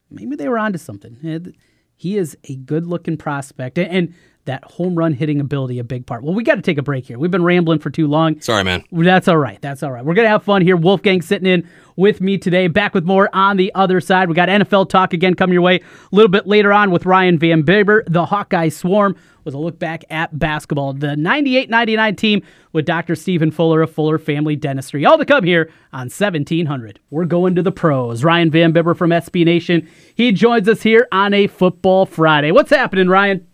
[0.10, 1.54] maybe they were onto something.
[1.96, 4.14] He is a good looking prospect, and, and
[4.46, 6.24] that home run hitting ability a big part.
[6.24, 7.20] Well, we got to take a break here.
[7.20, 8.40] We've been rambling for too long.
[8.42, 8.84] Sorry, man.
[8.92, 9.62] That's all right.
[9.62, 10.06] That's all right.
[10.06, 10.78] We're gonna have fun here.
[10.78, 12.68] Wolfgang sitting in with me today.
[12.68, 14.30] Back with more on the other side.
[14.30, 17.40] We got NFL talk again coming your way a little bit later on with Ryan
[17.40, 18.04] Van Bibber.
[18.08, 20.94] The Hawkeye Swarm with a look back at basketball.
[20.94, 22.42] The 98-99 team
[22.74, 23.16] with Dr.
[23.16, 25.06] Stephen Fuller of Fuller Family Dentistry.
[25.06, 27.00] All to come here on 1700.
[27.12, 28.24] We're going to the pros.
[28.24, 29.88] Ryan Van Bibber from SB Nation.
[30.16, 32.52] He joins us here on a Football Friday.
[32.52, 33.48] What's happening, Ryan?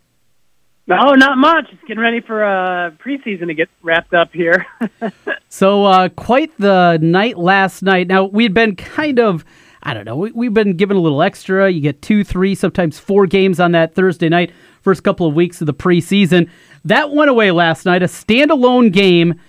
[0.91, 1.69] No, not much.
[1.69, 4.65] Just getting ready for uh, preseason to get wrapped up here.
[5.53, 8.07] So, uh, quite the night last night.
[8.07, 9.43] Now, we'd been kind of,
[9.83, 11.69] I don't know, we, we've been given a little extra.
[11.69, 15.59] You get two, three, sometimes four games on that Thursday night, first couple of weeks
[15.59, 16.49] of the preseason.
[16.85, 19.41] That went away last night, a standalone game,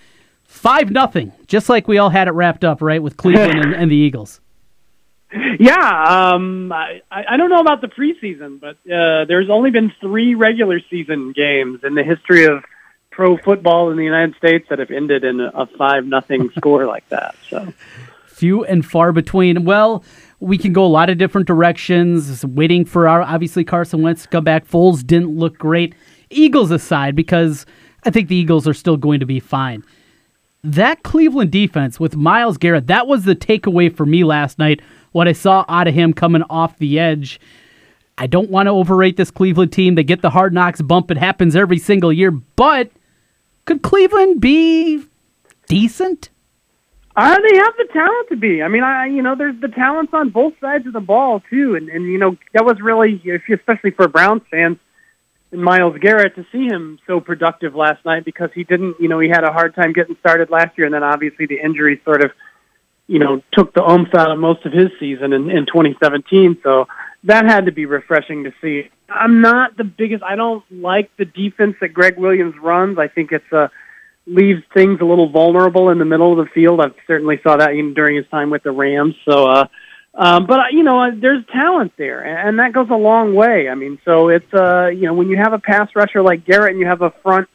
[0.46, 3.88] 5 nothing, just like we all had it wrapped up, right, with Cleveland and, and
[3.88, 4.40] the Eagles.
[5.58, 10.34] Yeah, um, I, I don't know about the preseason, but uh, there's only been three
[10.34, 12.64] regular season games in the history of
[13.10, 16.86] pro football in the United States that have ended in a, a five nothing score
[16.86, 17.34] like that.
[17.48, 17.72] So
[18.42, 19.64] few and far between.
[19.64, 20.02] Well,
[20.40, 22.44] we can go a lot of different directions.
[22.44, 24.66] Waiting for our obviously Carson Wentz to come back.
[24.66, 25.94] Foles didn't look great.
[26.28, 27.66] Eagles aside, because
[28.04, 29.84] I think the Eagles are still going to be fine.
[30.64, 34.80] That Cleveland defense with Myles Garrett, that was the takeaway for me last night.
[35.10, 37.40] What I saw out of him coming off the edge.
[38.16, 39.96] I don't want to overrate this Cleveland team.
[39.96, 41.10] They get the hard knocks bump.
[41.10, 42.30] It happens every single year.
[42.30, 42.92] But
[43.64, 45.02] could Cleveland be
[45.66, 46.30] decent?
[47.16, 48.62] Uh, they have the talent to be.
[48.62, 51.74] I mean, I you know, there's the talents on both sides of the ball too,
[51.74, 53.20] and and you know that was really,
[53.52, 54.78] especially for Browns fans,
[55.52, 59.28] Myles Garrett to see him so productive last night because he didn't, you know, he
[59.28, 62.30] had a hard time getting started last year, and then obviously the injury sort of,
[63.06, 66.58] you know, took the oomph out of most of his season in, in 2017.
[66.62, 66.86] So
[67.24, 68.90] that had to be refreshing to see.
[69.08, 70.22] I'm not the biggest.
[70.22, 72.98] I don't like the defense that Gregg Williams runs.
[72.98, 73.70] I think it's a
[74.26, 76.80] leaves things a little vulnerable in the middle of the field.
[76.80, 79.16] I've certainly saw that even during his time with the Rams.
[79.24, 79.66] So, uh,
[80.14, 83.68] um, but you know, there's talent there, and and that goes a long way.
[83.68, 86.72] I mean, so it's uh, you know, when you have a pass rusher like Garrett
[86.72, 87.48] and you have a front,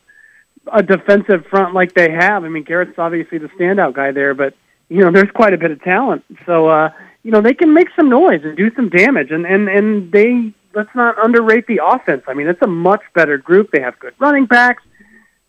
[0.72, 2.44] a defensive front like they have.
[2.44, 4.56] I mean, Garrett's obviously the standout guy there, but
[4.90, 6.24] you know, there's quite a bit of talent.
[6.46, 6.90] So uh,
[7.24, 9.32] you know, they can make some noise and do some damage.
[9.32, 12.24] And and and they let's not underrate the offense.
[12.28, 13.70] I mean, it's a much better group.
[13.72, 14.82] They have good running backs.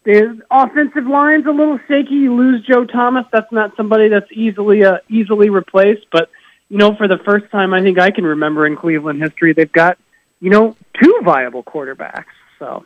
[0.04, 2.14] The offensive line's a little shaky.
[2.14, 3.26] You lose Joe Thomas.
[3.30, 6.06] That's not somebody that's easily uh, easily replaced.
[6.10, 6.30] But
[6.68, 9.72] you know, for the first time I think I can remember in Cleveland history, they've
[9.72, 9.98] got
[10.40, 12.24] you know two viable quarterbacks.
[12.58, 12.84] So.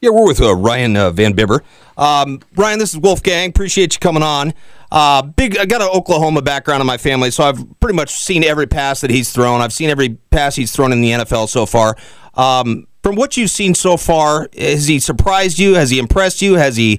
[0.00, 1.62] Yeah, we're with uh, Ryan uh, Van Bibber.
[1.98, 3.50] Um, Ryan, this is Wolfgang.
[3.50, 4.54] Appreciate you coming on.
[4.90, 8.42] Uh, big, I got an Oklahoma background in my family, so I've pretty much seen
[8.42, 9.60] every pass that he's thrown.
[9.60, 11.96] I've seen every pass he's thrown in the NFL so far.
[12.32, 15.74] Um, from what you've seen so far, has he surprised you?
[15.74, 16.54] Has he impressed you?
[16.54, 16.98] Has he?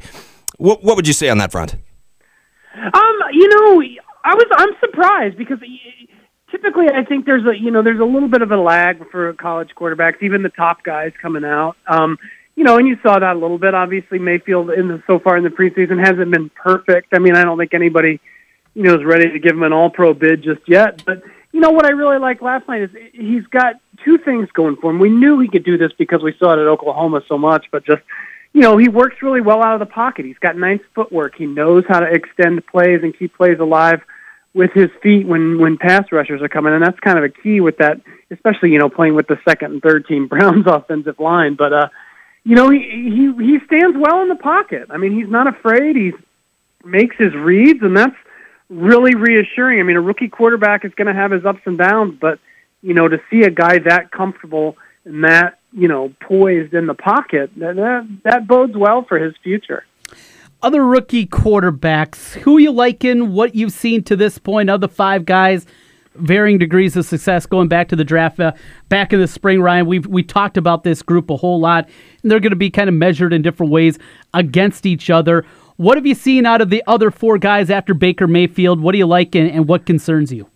[0.58, 1.74] What, what would you say on that front?
[2.76, 3.82] Um, you know,
[4.24, 5.60] I was I'm surprised because
[6.50, 9.34] typically I think there's a you know there's a little bit of a lag for
[9.34, 11.76] college quarterbacks, even the top guys coming out.
[11.88, 12.18] Um,
[12.56, 13.74] you know, and you saw that a little bit.
[13.74, 17.08] Obviously, Mayfield in the, so far in the preseason hasn't been perfect.
[17.14, 18.20] I mean, I don't think anybody,
[18.76, 21.04] you know, is ready to give him an All-Pro bid just yet.
[21.06, 24.76] But you know what I really liked last night is he's got two things going
[24.76, 25.00] for him.
[25.00, 27.86] We knew he could do this because we saw it at Oklahoma so much, but
[27.86, 28.02] just
[28.54, 30.26] you know, he works really well out of the pocket.
[30.26, 31.36] He's got nice footwork.
[31.38, 34.02] He knows how to extend plays and keep plays alive
[34.54, 37.62] with his feet when when pass rushers are coming, and that's kind of a key
[37.62, 41.56] with that, especially you know playing with the second and third team Browns offensive line.
[41.56, 41.88] But uh,
[42.44, 44.88] you know, he he he stands well in the pocket.
[44.90, 45.96] I mean, he's not afraid.
[45.96, 46.14] He
[46.84, 48.16] makes his reads, and that's
[48.70, 49.80] really reassuring.
[49.80, 52.40] I mean, a rookie quarterback is going to have his ups and downs, but
[52.82, 56.94] you know, to see a guy that comfortable and that you know poised in the
[56.94, 59.86] pocket, that that, that bodes well for his future.
[60.64, 63.34] Other rookie quarterbacks, who you liking?
[63.34, 65.66] What you've seen to this point of the five guys
[66.16, 68.52] varying degrees of success going back to the draft uh,
[68.90, 69.62] back in the spring.
[69.62, 71.90] Ryan, we we talked about this group a whole lot,
[72.22, 73.98] and they're going to be kind of measured in different ways
[74.34, 75.46] against each other.
[75.78, 78.82] What have you seen out of the other four guys after Baker Mayfield?
[78.82, 80.48] What do you like, and, and what concerns you?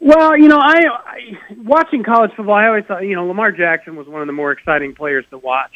[0.00, 2.54] Well, you know, I, I watching college football.
[2.54, 5.38] I always thought, you know, Lamar Jackson was one of the more exciting players to
[5.38, 5.72] watch,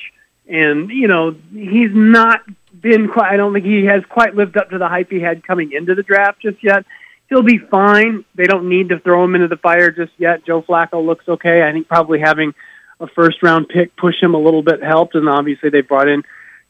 [0.47, 2.42] and you know, he's not
[2.81, 3.33] been quite.
[3.33, 5.95] I don't think he has quite lived up to the hype he had coming into
[5.95, 6.85] the draft just yet
[7.29, 8.25] he'll be fine.
[8.35, 10.45] They don't need to throw him into the fire just yet.
[10.45, 11.62] Joe Flacco looks okay.
[11.62, 12.55] I think probably having
[13.01, 16.23] a first round pick push him a little bit helped, and obviously they brought in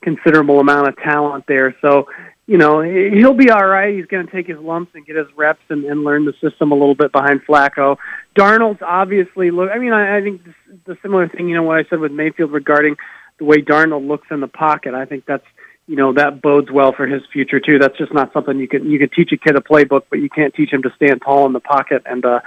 [0.02, 1.74] considerable amount of talent there.
[1.80, 2.08] So
[2.46, 3.94] you know he'll be all right.
[3.94, 6.72] He's going to take his lumps and get his reps and, and learn the system
[6.72, 7.96] a little bit behind Flacco.
[8.36, 9.70] Darnold's obviously look.
[9.72, 10.42] I mean, I, I think
[10.84, 11.48] the similar thing.
[11.48, 12.96] You know what I said with Mayfield regarding
[13.38, 14.94] the way Darnold looks in the pocket.
[14.94, 15.46] I think that's
[15.88, 17.78] you know that bodes well for his future too.
[17.78, 20.28] That's just not something you can you can teach a kid a playbook, but you
[20.28, 22.40] can't teach him to stand tall in the pocket and uh,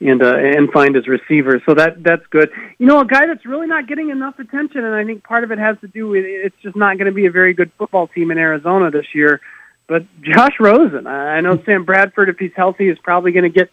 [0.00, 1.60] and uh, and find his receivers.
[1.66, 2.50] So that that's good.
[2.78, 5.50] You know, a guy that's really not getting enough attention, and I think part of
[5.50, 8.06] it has to do with it's just not going to be a very good football
[8.06, 9.40] team in Arizona this year.
[9.88, 13.70] But Josh Rosen, I know Sam Bradford, if he's healthy, is probably going to get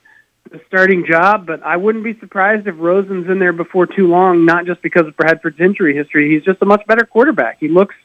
[0.51, 1.45] the starting job.
[1.45, 4.45] But I wouldn't be surprised if Rosen's in there before too long.
[4.45, 7.57] Not just because of Bradford's injury history, he's just a much better quarterback.
[7.59, 7.95] He looks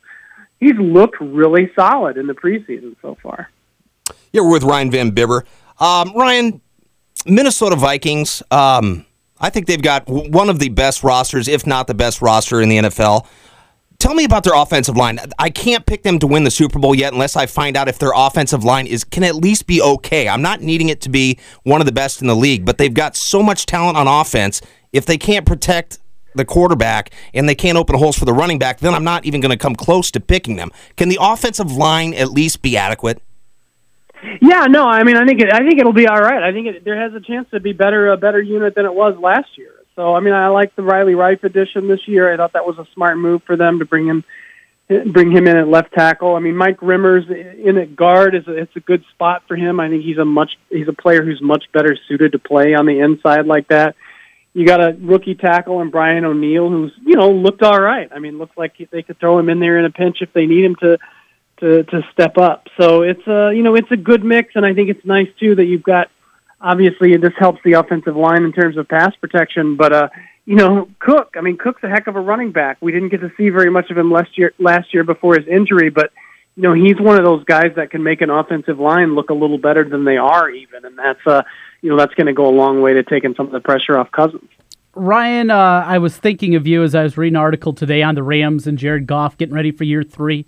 [0.61, 3.51] he's looked really solid in the preseason so far.
[4.33, 5.45] Yeah, we're with Ryan Van Bibber.
[5.79, 6.61] Um, Ryan,
[7.27, 8.43] Minnesota Vikings.
[8.51, 9.07] Um,
[9.39, 12.69] I think they've got one of the best rosters, if not the best roster in
[12.69, 13.27] the NFL.
[13.99, 15.19] Tell me about their offensive line.
[15.39, 17.99] I can't pick them to win the Super Bowl yet unless I find out if
[17.99, 20.29] their offensive line is can at least be okay.
[20.29, 22.93] I'm not needing it to be one of the best in the league, but they've
[22.93, 24.61] got so much talent on offense.
[24.93, 25.99] If they can't protect
[26.37, 29.41] the quarterback and they can't open holes for the running back, then I'm not even
[29.41, 30.71] going to come close to picking them.
[30.97, 33.23] Can the offensive line at least be adequate?
[34.41, 36.43] Yeah, no, I mean, I think it, I think it'll be all right.
[36.43, 38.95] I think it, there has a chance to be better a better unit than it
[38.95, 39.73] was last year.
[39.95, 42.33] So, I mean, I like the Riley Reiff addition this year.
[42.33, 44.25] I thought that was a smart move for them to bring him
[45.07, 46.35] bring him in at left tackle.
[46.35, 49.81] I mean, Mike Remmers in at guard is a, it's a good spot for him.
[49.81, 52.87] I think he's a much he's a player who's much better suited to play on
[52.87, 53.97] the inside like that
[54.57, 58.09] you got a rookie tackle and Brian O'Neill, who's you know looked all right.
[58.11, 60.47] I mean, looks like they could throw him in there in a pinch if they
[60.47, 60.99] need him to
[61.61, 62.67] to to step up.
[62.81, 65.57] So it's a you know it's a good mix, and I think it's nice too
[65.57, 66.11] that you've got
[66.59, 70.09] obviously this helps the offensive line in terms of pass protection, but uh
[70.47, 71.35] you know Cook.
[71.37, 72.79] I mean, Cook's a heck of a running back.
[72.81, 75.47] We didn't get to see very much of him last year last year before his
[75.47, 76.13] injury, but
[76.57, 79.35] you know he's one of those guys that can make an offensive line look a
[79.35, 81.43] little better than they are even, and that's uh
[81.83, 83.99] you know that's going to go a long way to taking some of the pressure
[83.99, 84.49] off Cousins.
[84.95, 88.15] Ryan, uh, I was thinking of you as I was reading an article today on
[88.15, 90.39] the Rams and Jared Goff getting ready for year three.
[90.39, 90.45] You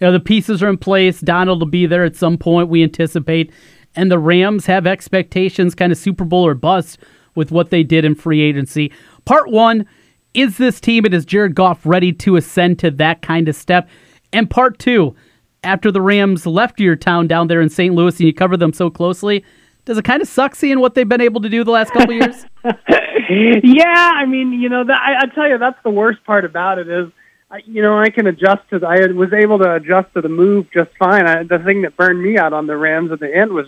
[0.00, 1.20] know, the pieces are in place.
[1.20, 3.52] Donald will be there at some point, we anticipate.
[3.94, 6.98] And the Rams have expectations, kind of Super Bowl or bust,
[7.36, 8.92] with what they did in free agency.
[9.24, 9.86] Part one
[10.34, 13.88] is this team and is Jared Goff ready to ascend to that kind of step?
[14.32, 15.14] And part two,
[15.62, 17.94] after the Rams left your town down there in St.
[17.94, 19.44] Louis and you cover them so closely,
[19.84, 22.14] does it kind of suck seeing what they've been able to do the last couple
[22.14, 22.46] years?
[22.64, 26.78] yeah, I mean, you know, that, I, I tell you, that's the worst part about
[26.78, 27.10] it is,
[27.50, 28.84] I, you know, I can adjust to.
[28.86, 31.26] I was able to adjust to the move just fine.
[31.26, 33.66] I, the thing that burned me out on the Rams at the end was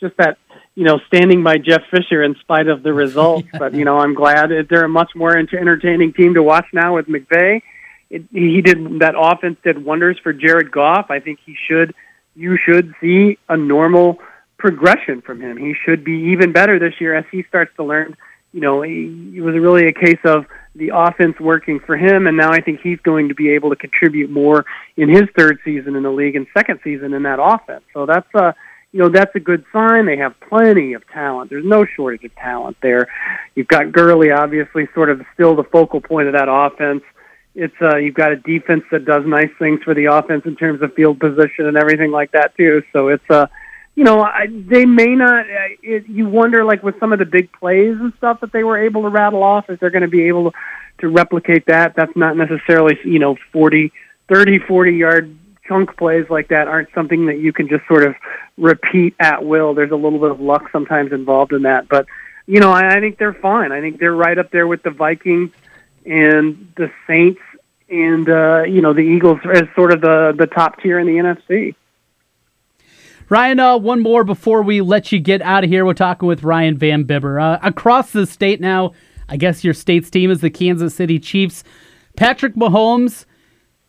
[0.00, 0.36] just that,
[0.74, 3.48] you know, standing by Jeff Fisher in spite of the results.
[3.58, 7.06] but you know, I'm glad they're a much more entertaining team to watch now with
[7.06, 7.62] McVay.
[8.10, 11.10] It, he did that offense did wonders for Jared Goff.
[11.10, 11.94] I think he should.
[12.34, 14.18] You should see a normal
[14.62, 15.56] progression from him.
[15.56, 18.16] He should be even better this year as he starts to learn.
[18.52, 20.46] You know, it was really a case of
[20.76, 23.76] the offense working for him, and now I think he's going to be able to
[23.76, 24.64] contribute more
[24.96, 27.82] in his third season in the league and second season in that offense.
[27.92, 28.54] So that's a,
[28.92, 30.06] you know, that's a good sign.
[30.06, 31.50] They have plenty of talent.
[31.50, 33.08] There's no shortage of talent there.
[33.56, 37.02] You've got Gurley, obviously, sort of still the focal point of that offense.
[37.56, 40.82] It's uh, you've got a defense that does nice things for the offense in terms
[40.82, 42.82] of field position and everything like that too.
[42.92, 43.46] So it's uh,
[43.94, 45.44] you know, I, they may not.
[45.44, 48.64] Uh, it, you wonder, like with some of the big plays and stuff that they
[48.64, 50.58] were able to rattle off, if they're going to be able to,
[50.98, 51.94] to replicate that.
[51.94, 53.92] That's not necessarily, you know, forty,
[54.28, 55.36] thirty, forty yard
[55.68, 58.14] chunk plays like that aren't something that you can just sort of
[58.56, 59.74] repeat at will.
[59.74, 62.06] There's a little bit of luck sometimes involved in that, but
[62.46, 63.72] you know, I, I think they're fine.
[63.72, 65.50] I think they're right up there with the Vikings
[66.04, 67.40] and the Saints
[67.88, 71.16] and uh, you know the Eagles as sort of the the top tier in the
[71.16, 71.74] NFC.
[73.32, 75.86] Ryan, uh, one more before we let you get out of here.
[75.86, 77.40] We're talking with Ryan Van Bibber.
[77.40, 78.92] Uh, across the state now,
[79.26, 81.64] I guess your state's team is the Kansas City Chiefs.
[82.14, 83.24] Patrick Mahomes,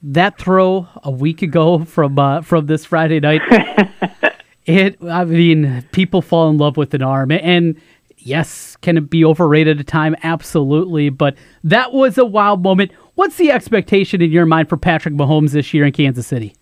[0.02, 3.42] that throw a week ago from uh, from this Friday night,
[4.66, 4.98] it.
[5.04, 7.76] I mean, people fall in love with an arm, and
[8.20, 10.16] yes, can it be overrated at a time?
[10.24, 12.94] Absolutely, but that was a wild moment.
[13.16, 16.56] What's the expectation in your mind for Patrick Mahomes this year in Kansas City?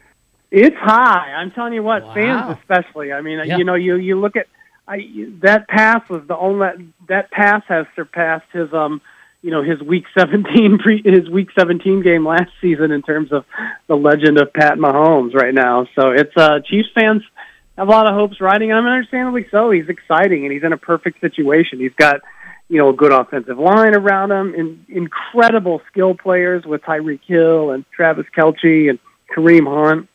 [0.52, 1.32] It's high.
[1.34, 2.14] I'm telling you what, Wow.
[2.14, 3.14] fans especially.
[3.14, 3.58] I mean, Yeah.
[3.58, 4.48] you know, you you look at
[4.88, 5.08] I,
[5.42, 9.02] that pass was the only that pass has surpassed his um,
[9.42, 13.46] you know, his week 17 pre, his week 17 game last season in terms of
[13.88, 15.88] the legend of Pat Mahomes right now.
[15.96, 17.24] So it's uh Chiefs fans
[17.78, 19.72] have a lot of hopes riding on him, understandably so.
[19.72, 21.80] He's exciting and he's in a perfect situation.
[21.80, 22.20] He's got
[22.68, 27.72] you know, a good offensive line around him, and incredible skill players with Tyreek Hill
[27.72, 28.98] and Travis Kelce and
[29.36, 30.08] Kareem Hunt.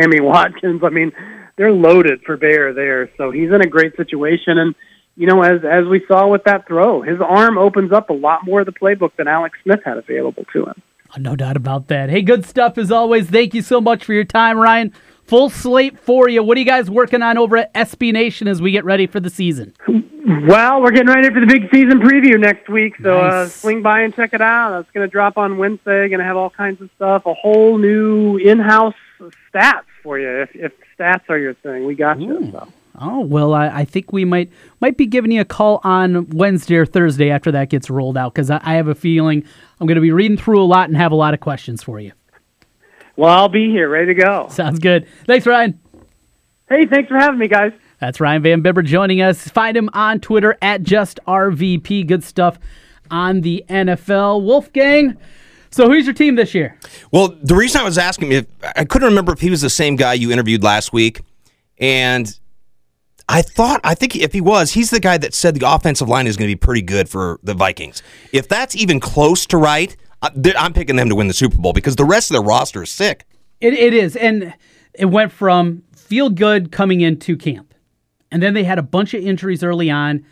[0.00, 0.82] Sammy Watkins.
[0.84, 1.12] I mean,
[1.56, 3.10] they're loaded for Bear there.
[3.16, 4.58] So he's in a great situation.
[4.58, 4.74] And,
[5.16, 8.44] you know, as as we saw with that throw, his arm opens up a lot
[8.44, 10.82] more of the playbook than Alex Smith had available to him.
[11.16, 12.10] Oh, No doubt about that.
[12.10, 13.30] Hey, good stuff as always.
[13.30, 14.92] Thank you so much for your time, Ryan.
[15.24, 16.42] Full slate for you.
[16.42, 19.20] What are you guys working on over at SB Nation as we get ready for
[19.20, 19.72] the season?
[20.26, 24.00] Well, we're getting ready for the big season preview next week, so uh, swing by
[24.00, 24.80] and check it out.
[24.80, 26.08] It's going to drop on Wednesday.
[26.08, 30.42] Going to have all kinds of stuff, a whole new in-house stats for you.
[30.42, 32.50] If, if stats are your thing, we got you.
[32.52, 32.68] So.
[33.00, 36.76] Oh well, I, I think we might might be giving you a call on Wednesday
[36.76, 39.44] or Thursday after that gets rolled out because I, I have a feeling
[39.78, 42.00] I'm going to be reading through a lot and have a lot of questions for
[42.00, 42.12] you.
[43.16, 44.48] Well, I'll be here, ready to go.
[44.50, 45.06] Sounds good.
[45.26, 45.78] Thanks, Ryan.
[46.68, 47.72] Hey, thanks for having me, guys.
[48.04, 49.48] That's Ryan Van Bibber joining us.
[49.48, 52.06] Find him on Twitter at JustRVP.
[52.06, 52.58] Good stuff
[53.10, 54.42] on the NFL.
[54.42, 55.16] Wolfgang.
[55.70, 56.78] So who's your team this year?
[57.12, 59.96] Well, the reason I was asking if I couldn't remember if he was the same
[59.96, 61.22] guy you interviewed last week,
[61.78, 62.38] and
[63.26, 66.26] I thought I think if he was, he's the guy that said the offensive line
[66.26, 68.02] is going to be pretty good for the Vikings.
[68.32, 71.96] If that's even close to right, I'm picking them to win the Super Bowl because
[71.96, 73.24] the rest of their roster is sick.
[73.62, 74.14] It, it is.
[74.14, 74.52] And
[74.92, 77.73] it went from feel good coming into camp.
[78.34, 80.26] And then they had a bunch of injuries early on.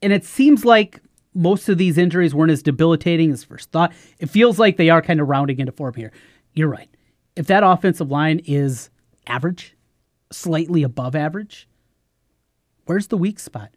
[0.00, 1.00] And it seems like
[1.34, 3.92] most of these injuries weren't as debilitating as first thought.
[4.18, 6.10] It feels like they are kind of rounding into form here.
[6.54, 6.88] You're right.
[7.36, 8.88] If that offensive line is
[9.26, 9.76] average,
[10.32, 11.68] slightly above average,
[12.86, 13.70] where's the weak spot?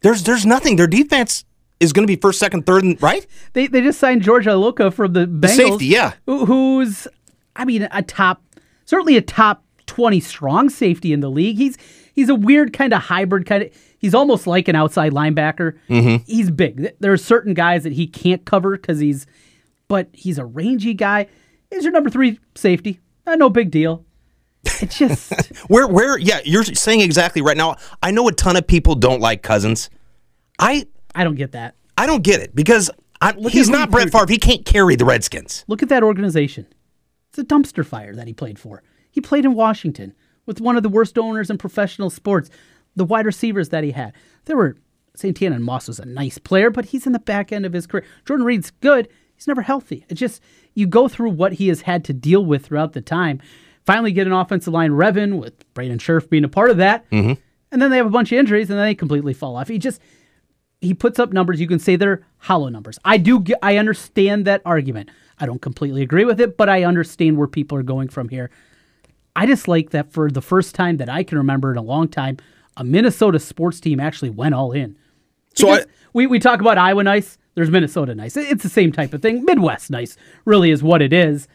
[0.00, 0.76] There's there's nothing.
[0.76, 1.44] Their defense
[1.78, 3.26] is going to be first, second, third, and right.
[3.52, 5.48] They, they just signed George Iloka from the Bengals.
[5.56, 6.14] safety, yeah.
[6.24, 7.06] who- Who's,
[7.54, 8.42] I mean, a top,
[8.86, 11.56] certainly a top 20 strong safety in the league.
[11.58, 11.76] He's
[12.20, 15.78] he's a weird kind of hybrid kind of, he's almost like an outside linebacker.
[15.88, 16.22] Mm-hmm.
[16.26, 16.76] He's big.
[16.76, 19.26] Th- There are certain guys that he can't cover because he's,
[19.88, 21.28] but he's a rangy guy.
[21.70, 23.00] Is your number three safety.
[23.26, 24.04] Uh, no big deal.
[24.64, 25.32] It's just,
[25.68, 27.76] Where where yeah, you're saying exactly right now.
[28.02, 29.88] I know a ton of people don't like Cousins.
[30.58, 31.76] I I don't get that.
[31.96, 32.90] I don't get it because
[33.22, 34.26] I, Look he's not Brett Favre.
[34.28, 35.64] He can't carry the Redskins.
[35.68, 36.66] Look at that organization.
[37.30, 38.82] It's a dumpster fire that he played for.
[39.10, 40.14] He played in Washington
[40.50, 42.50] with one of the worst owners in professional sports.
[42.96, 44.12] The wide receivers that he had.
[44.46, 44.76] There were
[45.14, 47.86] Santana and Moss was a nice player, but he's in the back end of his
[47.86, 48.04] career.
[48.24, 49.06] Jordan Reed's good.
[49.36, 50.04] He's never healthy.
[50.08, 50.42] It's just
[50.74, 53.40] you go through what he has had to deal with throughout the time.
[53.86, 57.08] Finally get an offensive line Revin with Brandon Scherff being a part of that.
[57.10, 57.40] Mm-hmm.
[57.70, 59.68] and then they have a bunch of injuries, and then they completely fall off.
[59.68, 60.00] He just
[60.80, 61.60] he puts up numbers.
[61.60, 62.98] You can say they're hollow numbers.
[63.04, 63.38] I do.
[63.38, 65.10] Get, I understand that argument.
[65.38, 68.50] I don't completely agree with it, but I understand where people are going from here.
[69.36, 72.08] I just like that for the first time that I can remember in a long
[72.08, 72.38] time,
[72.76, 74.96] a Minnesota sports team actually went all in.
[75.54, 77.38] So I, we, we talk about Iowa nice.
[77.54, 78.36] There's Minnesota nice.
[78.36, 79.44] It's the same type of thing.
[79.44, 81.48] Midwest nice really is what it is.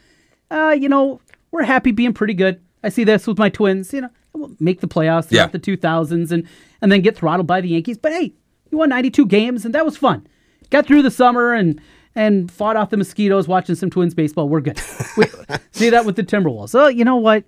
[0.51, 1.21] Uh, you know,
[1.51, 2.61] we're happy being pretty good.
[2.83, 3.93] I see this with my twins.
[3.93, 5.57] You know, make the playoffs throughout Yeah.
[5.57, 6.47] the 2000s and
[6.81, 7.97] and then get throttled by the Yankees.
[7.97, 8.33] But hey,
[8.69, 10.27] you won 92 games and that was fun.
[10.69, 11.79] Got through the summer and
[12.15, 14.49] and fought off the mosquitoes watching some Twins baseball.
[14.49, 14.81] We're good.
[15.17, 15.25] We,
[15.71, 16.69] see that with the Timberwolves.
[16.69, 17.43] So you know what?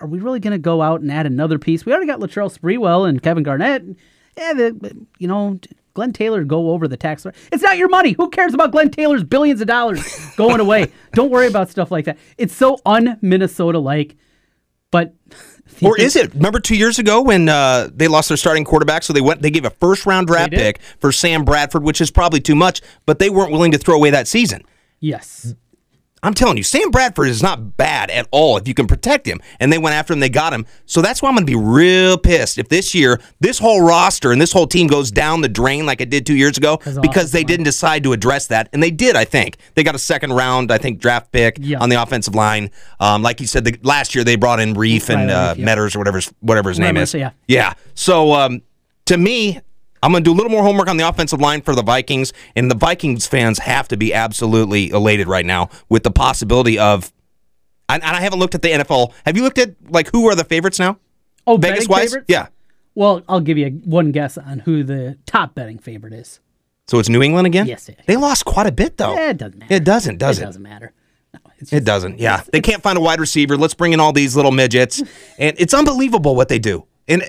[0.00, 1.86] Are, we really going to go out and add another piece?
[1.86, 3.84] We already got Latrell Sprewell and Kevin Garnett.
[4.36, 5.58] Yeah, the, you know,
[5.94, 7.26] Glen Taylor go over the tax.
[7.50, 8.12] It's not your money.
[8.12, 10.00] Who cares about Glen Taylor's billions of dollars
[10.36, 10.92] going away?
[11.12, 12.18] Don't worry about stuff like that.
[12.36, 14.16] It's so un-Minnesota like,
[14.90, 15.14] but
[15.82, 16.34] or is it?
[16.34, 19.42] Remember two years ago when uh, they lost their starting quarterback, so they went.
[19.42, 22.80] They gave a first round draft pick for Sam Bradford, which is probably too much,
[23.06, 24.62] but they weren't willing to throw away that season.
[25.00, 25.54] yes,
[26.22, 29.40] I'm telling you, Sam Bradford is not bad at all if you can protect him.
[29.60, 30.66] And they went after him, they got him.
[30.86, 34.32] So that's why I'm going to be real pissed if this year this whole roster
[34.32, 37.30] and this whole team goes down the drain like it did two years ago because
[37.32, 37.46] they line.
[37.46, 38.68] didn't decide to address that.
[38.72, 39.58] And they did, I think.
[39.74, 41.78] They got a second round, I think, draft pick Yeah.
[41.78, 42.70] on the offensive line.
[43.00, 45.64] Um, like you said, the, last year they brought in Reiff and uh, Reiff, yeah.
[45.66, 47.14] Metters or whatever, his- whatever his name is.
[47.14, 47.30] yeah.
[47.46, 47.74] Yeah.
[47.94, 48.62] So um,
[49.06, 49.60] to me,
[50.02, 52.32] I'm going to do a little more homework on the offensive line for the Vikings,
[52.56, 57.12] and the Vikings fans have to be absolutely elated right now with the possibility of.
[57.90, 59.12] And I haven't looked at the NFL.
[59.24, 60.98] Have you looked at like who are the favorites now?
[61.46, 62.26] Oh, Vegas wise, favorites?
[62.28, 62.48] yeah.
[62.94, 66.40] Well, I'll give you one guess on who the top betting favorite is.
[66.86, 67.66] So it's New England again.
[67.66, 69.14] Yes, it- they lost quite a bit though.
[69.14, 69.74] Eh, it doesn't matter.
[69.74, 70.42] It doesn't, does it?
[70.42, 70.44] it?
[70.46, 70.92] doesn't matter.
[71.32, 72.18] No, it's It doesn't.
[72.18, 73.56] Yeah, they can't find a wide receiver.
[73.56, 75.00] Let's bring in all these little midgets,
[75.38, 76.86] and it's unbelievable what they do.
[77.06, 77.22] And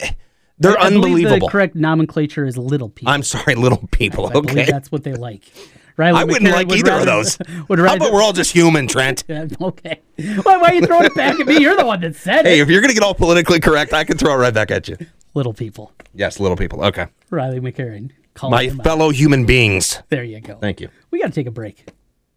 [0.60, 1.48] they're I believe unbelievable.
[1.48, 3.12] The correct nomenclature is little people.
[3.14, 4.28] I'm sorry, little people.
[4.28, 5.44] I Okay, that's what they like.
[5.98, 7.38] Riley I wouldn't like would either of those.
[7.68, 9.26] Would How about we're all just human, Trent?
[9.62, 10.00] Okay.
[10.44, 11.60] Why, why are you throwing it back at me?
[11.60, 12.56] You're the one that said Hey, it.
[12.56, 14.88] Hey, if you're gonna get all politically correct, I can throw it right back at
[14.88, 14.96] you.
[15.34, 15.92] Little people.
[16.14, 16.86] Yes, little people.
[16.86, 18.12] Okay, Riley McCarron.
[18.44, 18.86] my them out.
[18.86, 20.02] fellow human beings.
[20.08, 20.56] There you go.
[20.56, 20.88] Thank you.
[21.12, 21.86] We got to take a break.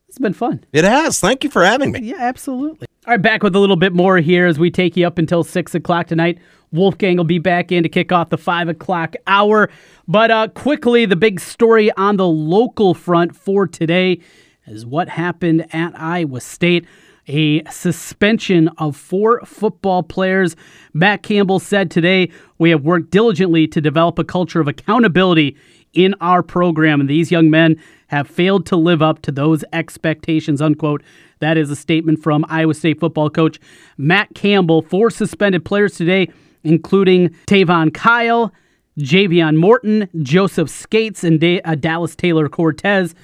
[0.08, 0.64] It's been fun.
[0.72, 1.20] It has.
[1.20, 2.00] Thank you for having me.
[2.00, 2.86] Yeah, absolutely.
[3.05, 5.42] All right, back with a little bit more here as we take you up until
[5.42, 6.38] six o'clock tonight.
[6.70, 9.70] Wolfgang will be back in to kick off the five o'clock hour.
[10.07, 14.20] But uh, quickly, the big story on the local front for today
[14.68, 16.86] is what happened at Iowa State.
[17.28, 20.56] A suspension of four football players.
[20.92, 25.56] Matt Campbell said today, We have worked diligently to develop a culture of accountability
[25.92, 30.60] in our program, and these young men have failed to live up to those expectations,
[30.60, 31.02] unquote.
[31.38, 33.60] That is a statement from Iowa State football coach
[33.96, 34.82] Matt Campbell.
[34.82, 36.28] Four suspended players today,
[36.64, 38.52] including Tavon Kyle,
[38.98, 43.14] Javion Morton, Joseph Scates, and uh, Dallas Taylor Cortez.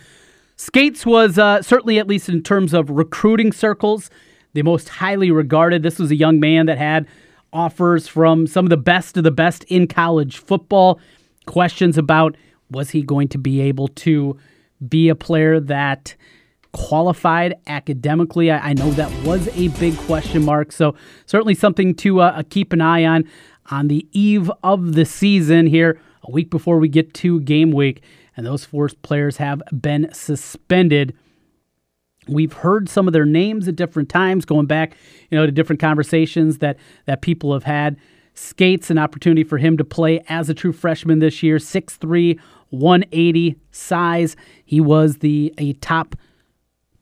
[0.59, 4.11] Scates was uh, certainly, at least in terms of recruiting circles,
[4.55, 5.85] the most highly regarded.
[5.85, 7.07] This was a young man that had
[7.53, 10.99] offers from some of the best of the best in college football.
[11.47, 12.37] Questions about
[12.71, 14.37] was he going to be able to
[14.87, 16.17] be a player that
[16.73, 18.51] qualified academically?
[18.51, 20.73] I, I know that was a big question mark.
[20.73, 23.25] So, certainly something to uh, keep an eye on
[23.71, 28.03] on the eve of the season here, a week before we get to game week.
[28.39, 31.13] And those four players have been suspended.
[32.29, 34.97] We've heard some of their names at different times, going back,
[35.29, 36.77] you know, to different conversations that
[37.07, 37.97] that people have had.
[38.35, 42.39] Scates, an opportunity for him to play as a true freshman this year, 6'3",
[42.71, 44.37] 180 size.
[44.65, 46.15] He was the a top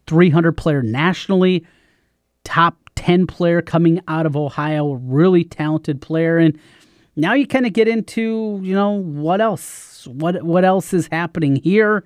[0.07, 1.67] 300 player nationally,
[2.45, 6.39] top 10 player coming out of Ohio, really talented player.
[6.39, 6.59] And
[7.17, 10.07] now you kind of get into, you know, what else?
[10.07, 12.05] What what else is happening here?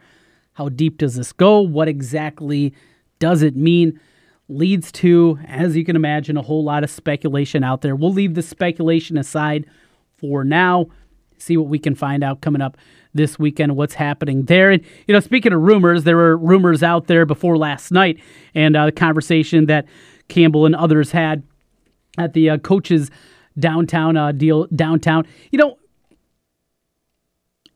[0.53, 1.61] How deep does this go?
[1.61, 2.75] What exactly
[3.19, 4.01] does it mean?
[4.49, 7.95] Leads to, as you can imagine, a whole lot of speculation out there.
[7.95, 9.67] We'll leave the speculation aside
[10.17, 10.87] for now.
[11.39, 12.77] See what we can find out coming up
[13.15, 14.71] this weekend, what's happening there.
[14.71, 18.21] And, you know, speaking of rumors, there were rumors out there before last night
[18.55, 19.87] and uh, the conversation that
[20.29, 21.43] Campbell and others had
[22.19, 23.11] at the uh, coaches
[23.61, 25.27] downtown uh, deal downtown.
[25.51, 25.79] You know,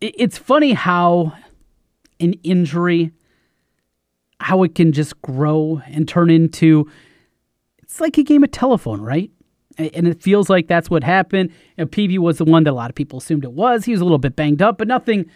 [0.00, 1.32] it, it's funny how
[2.20, 3.12] an injury,
[4.40, 6.90] how it can just grow and turn into.
[7.82, 9.30] It's like a game of telephone, right?
[9.76, 11.50] And it feels like that's what happened.
[11.76, 13.84] And PV was the one that a lot of people assumed it was.
[13.84, 15.26] He was a little bit banged up, but nothing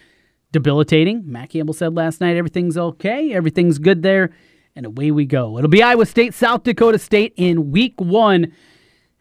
[0.51, 1.23] debilitating.
[1.25, 4.31] Matt Campbell said last night everything's okay, everything's good there,
[4.75, 5.57] and away we go.
[5.57, 8.53] It'll be Iowa State, South Dakota State in week one.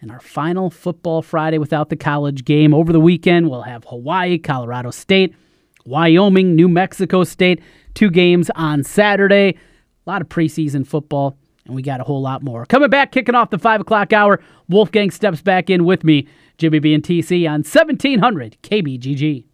[0.01, 2.73] And our final football Friday without the college game.
[2.73, 5.35] Over the weekend, we'll have Hawaii, Colorado State,
[5.85, 7.61] Wyoming, New Mexico State.
[7.95, 9.57] Two games on Saturday.
[10.07, 12.65] A lot of preseason football, and we got a whole lot more.
[12.65, 16.29] Coming back, kicking off the 5 o'clock hour, Wolfgang steps back in with me,
[16.59, 19.45] Jimmy B and TC on 1700 KBGG.